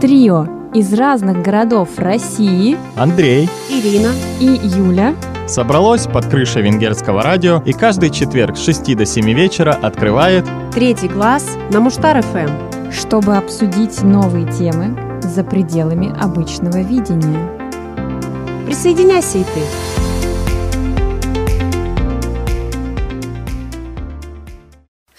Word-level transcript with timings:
Трио 0.00 0.46
из 0.74 0.92
разных 0.92 1.42
городов 1.42 1.98
России 1.98 2.76
Андрей, 2.96 3.48
Ирина 3.70 4.12
и 4.40 4.44
Юля 4.44 5.14
собралось 5.48 6.06
под 6.06 6.26
крышей 6.26 6.60
венгерского 6.60 7.22
радио 7.22 7.62
и 7.64 7.72
каждый 7.72 8.10
четверг 8.10 8.58
с 8.58 8.64
6 8.64 8.94
до 8.94 9.06
7 9.06 9.24
вечера 9.32 9.72
открывает 9.72 10.44
третий 10.74 11.08
класс 11.08 11.56
на 11.72 11.80
Муштар 11.80 12.22
ФМ. 12.22 12.90
чтобы 12.92 13.36
обсудить 13.36 14.02
новые 14.02 14.46
темы 14.52 15.20
за 15.22 15.42
пределами 15.42 16.14
обычного 16.20 16.82
видения. 16.82 17.48
Присоединяйся 18.66 19.38
и 19.38 19.44
ты. 19.44 19.95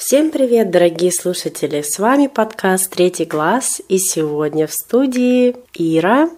Всем 0.08 0.32
привет, 0.32 0.72
дорогие 0.72 1.12
слушатели! 1.12 1.82
С 1.82 2.00
вами 2.00 2.28
подкаст 2.28 2.92
«Третий 2.92 3.26
класс» 3.26 3.82
и 3.90 3.98
сегодня 3.98 4.66
в 4.66 4.72
студии 4.72 5.54
Ира. 5.74 6.30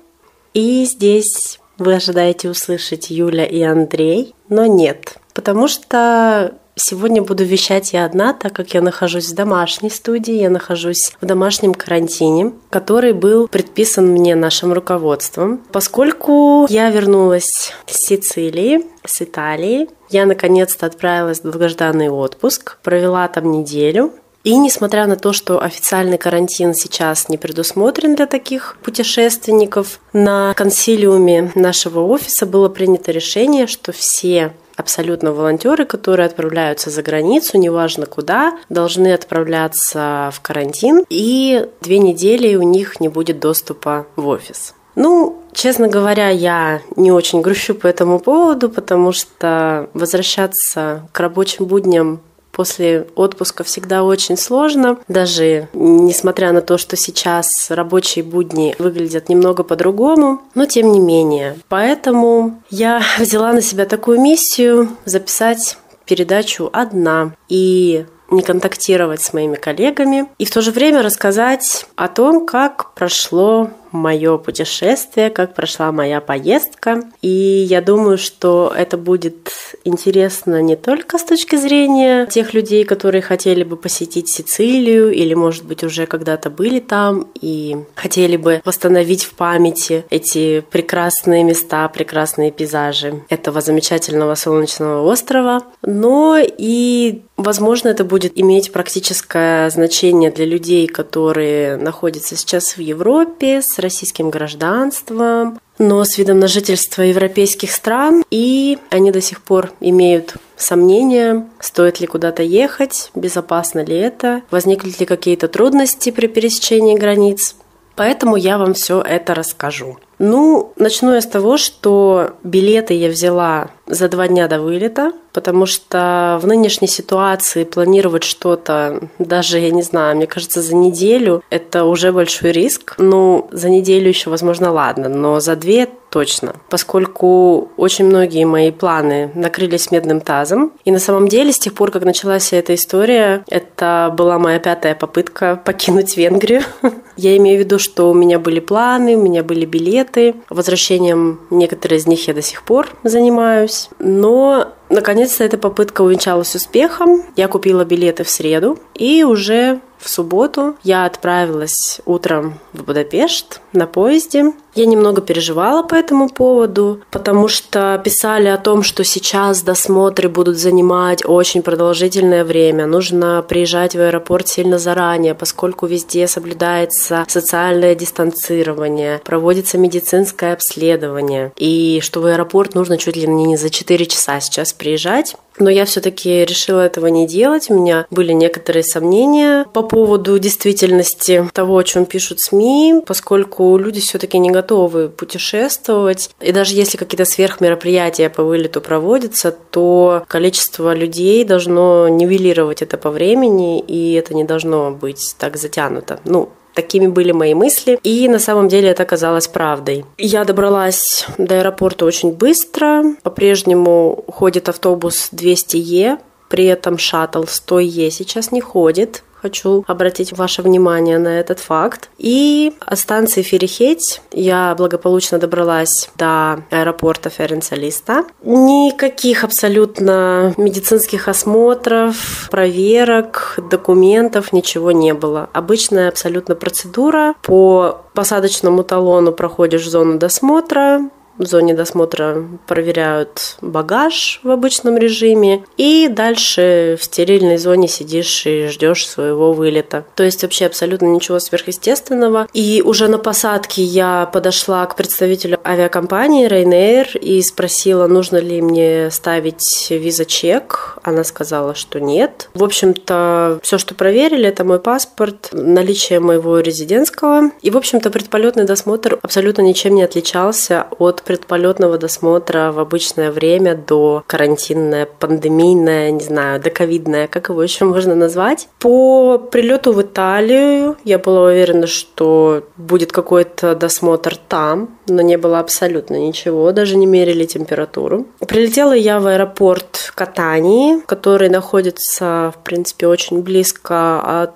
И 0.55 0.85
здесь 0.85 1.59
вы 1.77 1.93
ожидаете 1.93 2.49
услышать 2.49 3.11
Юля 3.11 3.45
и 3.45 3.61
Андрей, 3.61 4.33
но 4.49 4.65
нет, 4.65 5.17
потому 5.35 5.67
что 5.67 6.55
Сегодня 6.81 7.21
буду 7.21 7.43
вещать 7.43 7.91
я 7.91 8.05
одна, 8.05 8.33
так 8.33 8.53
как 8.53 8.73
я 8.73 8.81
нахожусь 8.81 9.27
в 9.27 9.35
домашней 9.35 9.89
студии, 9.89 10.35
я 10.35 10.49
нахожусь 10.49 11.11
в 11.19 11.25
домашнем 11.25 11.73
карантине, 11.73 12.53
который 12.69 13.11
был 13.11 13.49
предписан 13.49 14.07
мне 14.07 14.33
нашим 14.33 14.71
руководством. 14.71 15.61
Поскольку 15.73 16.67
я 16.69 16.89
вернулась 16.89 17.73
с 17.85 18.07
Сицилии, 18.07 18.85
с 19.05 19.21
Италии, 19.21 19.89
я 20.09 20.25
наконец-то 20.25 20.85
отправилась 20.85 21.39
в 21.39 21.43
долгожданный 21.43 22.07
отпуск, 22.07 22.77
провела 22.81 23.27
там 23.27 23.51
неделю, 23.51 24.13
и 24.45 24.55
несмотря 24.55 25.05
на 25.05 25.17
то, 25.17 25.33
что 25.33 25.61
официальный 25.61 26.17
карантин 26.17 26.73
сейчас 26.73 27.27
не 27.27 27.37
предусмотрен 27.37 28.15
для 28.15 28.25
таких 28.25 28.77
путешественников, 28.83 29.99
на 30.13 30.53
консилиуме 30.53 31.51
нашего 31.55 31.99
офиса 31.99 32.45
было 32.45 32.69
принято 32.69 33.11
решение, 33.11 33.67
что 33.67 33.91
все 33.91 34.53
абсолютно 34.79 35.33
волонтеры, 35.33 35.85
которые 35.85 36.25
отправляются 36.25 36.89
за 36.89 37.03
границу, 37.03 37.57
неважно 37.57 38.05
куда, 38.05 38.57
должны 38.69 39.13
отправляться 39.13 40.31
в 40.33 40.39
карантин, 40.41 41.03
и 41.09 41.67
две 41.81 41.99
недели 41.99 42.55
у 42.55 42.61
них 42.61 42.99
не 42.99 43.09
будет 43.09 43.39
доступа 43.39 44.07
в 44.15 44.27
офис. 44.27 44.73
Ну, 44.95 45.43
честно 45.53 45.87
говоря, 45.87 46.29
я 46.29 46.81
не 46.95 47.11
очень 47.11 47.41
грущу 47.41 47.75
по 47.75 47.87
этому 47.87 48.19
поводу, 48.19 48.69
потому 48.69 49.11
что 49.11 49.89
возвращаться 49.93 51.07
к 51.11 51.19
рабочим 51.19 51.65
будням 51.65 52.21
после 52.59 53.07
отпуска 53.15 53.63
всегда 53.63 54.03
очень 54.03 54.35
сложно. 54.35 54.97
Даже 55.07 55.69
несмотря 55.71 56.51
на 56.51 56.59
то, 56.59 56.77
что 56.77 56.97
сейчас 56.97 57.71
рабочие 57.71 58.21
будни 58.21 58.75
выглядят 58.79 59.29
немного 59.29 59.63
по-другому, 59.63 60.41
но 60.55 60.65
тем 60.65 60.91
не 60.91 60.99
менее. 60.99 61.57
Поэтому 61.69 62.61
я 62.69 63.01
взяла 63.17 63.53
на 63.53 63.61
себя 63.61 63.85
такую 63.85 64.19
миссию 64.19 64.89
записать 65.05 65.77
передачу 66.05 66.69
одна. 66.73 67.33
И 67.47 68.05
не 68.29 68.41
контактировать 68.41 69.21
с 69.21 69.33
моими 69.33 69.55
коллегами 69.55 70.27
и 70.37 70.45
в 70.45 70.51
то 70.51 70.61
же 70.61 70.71
время 70.71 71.01
рассказать 71.01 71.87
о 71.95 72.07
том, 72.09 72.45
как 72.45 72.93
прошло 72.93 73.71
мое 73.91 74.37
путешествие, 74.37 75.29
как 75.29 75.55
прошла 75.55 75.91
моя 75.91 76.21
поездка. 76.21 77.03
И 77.21 77.29
я 77.29 77.81
думаю, 77.81 78.17
что 78.17 78.73
это 78.75 78.97
будет 78.97 79.49
интересно 79.83 80.61
не 80.61 80.75
только 80.75 81.17
с 81.17 81.23
точки 81.23 81.55
зрения 81.55 82.25
тех 82.25 82.53
людей, 82.53 82.83
которые 82.83 83.21
хотели 83.21 83.63
бы 83.63 83.75
посетить 83.75 84.29
Сицилию 84.29 85.11
или, 85.11 85.33
может 85.33 85.65
быть, 85.65 85.83
уже 85.83 86.05
когда-то 86.05 86.49
были 86.49 86.79
там 86.79 87.27
и 87.39 87.77
хотели 87.95 88.37
бы 88.37 88.61
восстановить 88.65 89.23
в 89.23 89.33
памяти 89.33 90.05
эти 90.09 90.61
прекрасные 90.71 91.43
места, 91.43 91.87
прекрасные 91.87 92.51
пейзажи 92.51 93.23
этого 93.29 93.61
замечательного 93.61 94.35
солнечного 94.35 95.09
острова, 95.09 95.63
но 95.81 96.37
и 96.39 97.21
Возможно, 97.39 97.87
это 97.87 98.03
будет 98.03 98.37
иметь 98.37 98.73
практическое 98.73 99.69
значение 99.69 100.29
для 100.29 100.43
людей, 100.43 100.87
которые 100.87 101.77
находятся 101.77 102.35
сейчас 102.35 102.75
в 102.75 102.81
Европе 102.81 103.61
российским 103.79 104.29
гражданством, 104.29 105.59
но 105.77 106.03
с 106.03 106.17
видом 106.17 106.39
на 106.39 106.47
жительство 106.47 107.01
европейских 107.01 107.71
стран, 107.71 108.23
и 108.29 108.77
они 108.89 109.11
до 109.11 109.21
сих 109.21 109.41
пор 109.41 109.71
имеют 109.79 110.35
сомнения, 110.57 111.47
стоит 111.59 111.99
ли 111.99 112.07
куда-то 112.07 112.43
ехать, 112.43 113.11
безопасно 113.15 113.83
ли 113.83 113.95
это, 113.95 114.41
возникли 114.51 114.93
ли 114.99 115.05
какие-то 115.05 115.47
трудности 115.47 116.11
при 116.11 116.27
пересечении 116.27 116.97
границ. 116.97 117.55
Поэтому 117.95 118.37
я 118.37 118.57
вам 118.57 118.73
все 118.73 119.01
это 119.01 119.33
расскажу. 119.33 119.97
Ну, 120.19 120.71
начну 120.77 121.13
я 121.13 121.21
с 121.21 121.25
того, 121.25 121.57
что 121.57 122.31
билеты 122.43 122.93
я 122.93 123.09
взяла 123.09 123.71
за 123.87 124.07
два 124.07 124.29
дня 124.29 124.47
до 124.47 124.61
вылета, 124.61 125.11
потому 125.33 125.65
что 125.65 126.39
в 126.41 126.47
нынешней 126.47 126.87
ситуации 126.87 127.63
планировать 127.63 128.23
что-то, 128.23 129.09
даже, 129.19 129.59
я 129.59 129.71
не 129.71 129.81
знаю, 129.81 130.15
мне 130.15 130.27
кажется, 130.27 130.61
за 130.61 130.75
неделю 130.75 131.43
это 131.49 131.85
уже 131.85 132.11
большой 132.11 132.51
риск. 132.51 132.95
Ну, 132.97 133.47
за 133.51 133.69
неделю 133.69 134.09
еще, 134.09 134.29
возможно, 134.29 134.71
ладно, 134.71 135.09
но 135.09 135.39
за 135.39 135.55
две 135.55 135.87
точно, 136.09 136.55
поскольку 136.69 137.69
очень 137.77 138.05
многие 138.05 138.45
мои 138.45 138.71
планы 138.71 139.31
накрылись 139.35 139.91
медным 139.91 140.21
тазом. 140.21 140.73
И 140.83 140.91
на 140.91 140.99
самом 140.99 141.27
деле, 141.27 141.51
с 141.51 141.59
тех 141.59 141.73
пор, 141.73 141.91
как 141.91 142.03
началась 142.03 142.43
вся 142.43 142.57
эта 142.57 142.75
история, 142.75 143.43
это 143.47 144.13
была 144.15 144.39
моя 144.39 144.59
пятая 144.59 144.95
попытка 144.95 145.61
покинуть 145.63 146.17
Венгрию. 146.17 146.63
Я 147.15 147.37
имею 147.37 147.57
в 147.57 147.59
виду, 147.59 147.79
что 147.79 148.09
у 148.09 148.13
меня 148.13 148.39
были 148.39 148.59
планы, 148.59 149.15
у 149.15 149.21
меня 149.21 149.43
были 149.43 149.65
билеты. 149.65 150.35
Возвращением 150.49 151.41
некоторые 151.49 151.99
из 151.99 152.07
них 152.07 152.27
я 152.27 152.33
до 152.33 152.41
сих 152.41 152.63
пор 152.63 152.87
занимаюсь. 153.03 153.89
Но 153.99 154.69
Наконец-то 154.89 155.43
эта 155.43 155.57
попытка 155.57 156.01
увенчалась 156.01 156.55
успехом. 156.55 157.23
Я 157.35 157.47
купила 157.47 157.85
билеты 157.85 158.23
в 158.23 158.29
среду 158.29 158.79
и 158.95 159.23
уже 159.23 159.81
в 159.99 160.09
субботу 160.09 160.75
я 160.83 161.05
отправилась 161.05 162.01
утром 162.05 162.59
в 162.73 162.83
Будапешт 162.83 163.61
на 163.73 163.85
поезде. 163.85 164.53
Я 164.75 164.85
немного 164.85 165.21
переживала 165.21 165.83
по 165.83 165.95
этому 165.95 166.29
поводу, 166.29 167.01
потому 167.11 167.47
что 167.49 167.99
писали 168.03 168.47
о 168.47 168.57
том, 168.57 168.81
что 168.83 169.03
сейчас 169.03 169.61
досмотры 169.61 170.29
будут 170.29 170.57
занимать 170.57 171.25
очень 171.25 171.63
продолжительное 171.63 172.45
время. 172.45 172.85
Нужно 172.85 173.43
приезжать 173.47 173.95
в 173.95 173.99
аэропорт 173.99 174.47
сильно 174.47 174.79
заранее, 174.79 175.35
поскольку 175.35 175.85
везде 175.85 176.27
соблюдается 176.27 177.25
социальное 177.27 177.93
дистанцирование, 177.93 179.19
проводится 179.25 179.77
медицинское 179.77 180.53
обследование, 180.53 181.51
и 181.57 181.99
что 182.01 182.21
в 182.21 182.25
аэропорт 182.25 182.73
нужно 182.73 182.97
чуть 182.97 183.17
ли 183.17 183.27
не 183.27 183.57
за 183.57 183.69
4 183.69 184.05
часа 184.05 184.39
сейчас 184.39 184.71
приезжать. 184.71 185.35
Но 185.59 185.69
я 185.69 185.85
все-таки 185.85 186.45
решила 186.45 186.81
этого 186.81 187.07
не 187.07 187.27
делать. 187.27 187.69
У 187.69 187.75
меня 187.75 188.05
были 188.09 188.31
некоторые 188.31 188.83
сомнения 188.83 189.65
по 189.73 189.83
поводу 189.83 190.39
действительности 190.39 191.45
того, 191.53 191.77
о 191.77 191.83
чем 191.83 192.05
пишут 192.05 192.39
СМИ, 192.39 193.03
поскольку 193.05 193.77
люди 193.77 193.99
все-таки 193.99 194.39
не 194.39 194.51
готовы 194.51 195.09
путешествовать. 195.09 196.29
И 196.39 196.51
даже 196.51 196.75
если 196.75 196.97
какие-то 196.97 197.25
сверхмероприятия 197.25 198.29
по 198.29 198.43
вылету 198.43 198.81
проводятся, 198.81 199.51
то 199.51 200.23
количество 200.27 200.93
людей 200.93 201.43
должно 201.43 202.07
нивелировать 202.07 202.81
это 202.81 202.97
по 202.97 203.11
времени, 203.11 203.79
и 203.81 204.13
это 204.13 204.33
не 204.33 204.45
должно 204.45 204.91
быть 204.91 205.35
так 205.37 205.57
затянуто. 205.57 206.19
Ну, 206.25 206.49
Такими 206.79 207.07
были 207.07 207.33
мои 207.33 207.53
мысли. 207.53 207.99
И 208.03 208.29
на 208.29 208.39
самом 208.39 208.69
деле 208.69 208.87
это 208.87 209.03
оказалось 209.03 209.49
правдой. 209.49 210.05
Я 210.17 210.45
добралась 210.45 211.25
до 211.37 211.59
аэропорта 211.59 212.05
очень 212.05 212.31
быстро. 212.31 213.03
По-прежнему 213.21 214.23
ходит 214.29 214.69
автобус 214.69 215.29
200Е, 215.33 216.19
при 216.49 216.65
этом 216.65 216.97
шаттл 216.97 217.43
100Е 217.43 218.09
сейчас 218.11 218.51
не 218.51 218.61
ходит. 218.61 219.23
Хочу 219.41 219.85
обратить 219.87 220.33
ваше 220.33 220.61
внимание 220.61 221.17
на 221.17 221.39
этот 221.39 221.59
факт. 221.59 222.09
И 222.17 222.73
от 222.85 222.99
станции 222.99 223.41
Ферихеть 223.41 224.21
я 224.33 224.75
благополучно 224.77 225.37
добралась 225.37 226.09
до 226.17 226.65
аэропорта 226.71 227.29
Ференцалиста. 227.29 228.25
Никаких 228.43 229.45
абсолютно 229.45 230.53
медицинских 230.57 231.29
осмотров, 231.29 232.49
проверок, 232.51 233.57
документов, 233.71 234.51
ничего 234.51 234.91
не 234.91 235.13
было. 235.13 235.49
Обычная 235.53 236.09
абсолютно 236.09 236.55
процедура. 236.55 237.33
По 237.41 238.01
посадочному 238.13 238.83
талону 238.83 239.31
проходишь 239.31 239.89
зону 239.89 240.19
досмотра, 240.19 241.09
В 241.39 241.45
зоне 241.45 241.73
досмотра 241.73 242.45
проверяют 242.67 243.55
багаж 243.61 244.41
в 244.43 244.51
обычном 244.51 244.97
режиме. 244.97 245.63
И 245.77 246.09
дальше 246.09 246.97
в 246.99 247.03
стерильной 247.03 247.57
зоне 247.57 247.87
сидишь 247.87 248.45
и 248.45 248.67
ждешь 248.67 249.07
своего 249.07 249.53
вылета. 249.53 250.03
То 250.15 250.23
есть 250.23 250.43
вообще 250.43 250.65
абсолютно 250.65 251.05
ничего 251.05 251.39
сверхъестественного. 251.39 252.49
И 252.53 252.83
уже 252.85 253.07
на 253.07 253.19
посадке 253.19 253.81
я 253.83 254.29
подошла 254.33 254.85
к 254.85 254.97
представителю 254.97 255.59
авиакомпании 255.63 256.45
Ryanair 256.45 257.17
и 257.17 257.41
спросила, 257.41 258.07
нужно 258.07 258.35
ли 258.37 258.61
мне 258.61 259.09
ставить 259.09 259.87
виза-чек. 259.89 260.97
Она 261.03 261.23
сказала, 261.23 261.73
что 261.73 262.01
нет. 262.01 262.49
В 262.53 262.65
общем-то, 262.65 263.61
все, 263.63 263.77
что 263.77 263.95
проверили, 263.95 264.49
это 264.49 264.65
мой 264.65 264.79
паспорт, 264.79 265.49
наличие 265.53 266.19
моего 266.19 266.59
резидентского. 266.59 267.51
И, 267.61 267.71
в 267.71 267.77
общем-то, 267.77 268.09
предполетный 268.09 268.65
досмотр 268.65 269.17
абсолютно 269.21 269.61
ничем 269.61 269.95
не 269.95 270.03
отличался 270.03 270.87
от 270.99 271.23
предполетного 271.29 271.99
досмотра 271.99 272.71
в 272.71 272.79
обычное 272.79 273.31
время 273.31 273.75
до 273.75 274.23
карантинное, 274.25 275.05
пандемийное, 275.05 276.09
не 276.09 276.23
знаю, 276.23 276.59
доковидное, 276.59 277.27
как 277.27 277.49
его 277.49 277.61
еще 277.61 277.85
можно 277.85 278.15
назвать. 278.15 278.67
По 278.79 279.37
прилету 279.37 279.93
в 279.93 280.01
Италию 280.01 280.97
я 281.03 281.19
была 281.19 281.43
уверена, 281.43 281.85
что 281.85 282.63
будет 282.77 283.11
какой-то 283.11 283.75
досмотр 283.75 284.37
там, 284.37 284.97
но 285.09 285.21
не 285.21 285.37
было 285.37 285.59
абсолютно 285.59 286.15
ничего, 286.15 286.71
даже 286.71 286.95
не 286.95 287.05
мерили 287.05 287.45
температуру. 287.45 288.27
Прилетела 288.47 288.93
я 288.93 289.19
в 289.19 289.27
аэропорт 289.27 290.11
Катании, 290.19 290.99
который 291.05 291.47
находится, 291.47 292.53
в 292.53 292.63
принципе, 292.63 293.07
очень 293.07 293.41
близко 293.41 294.41
от 294.43 294.51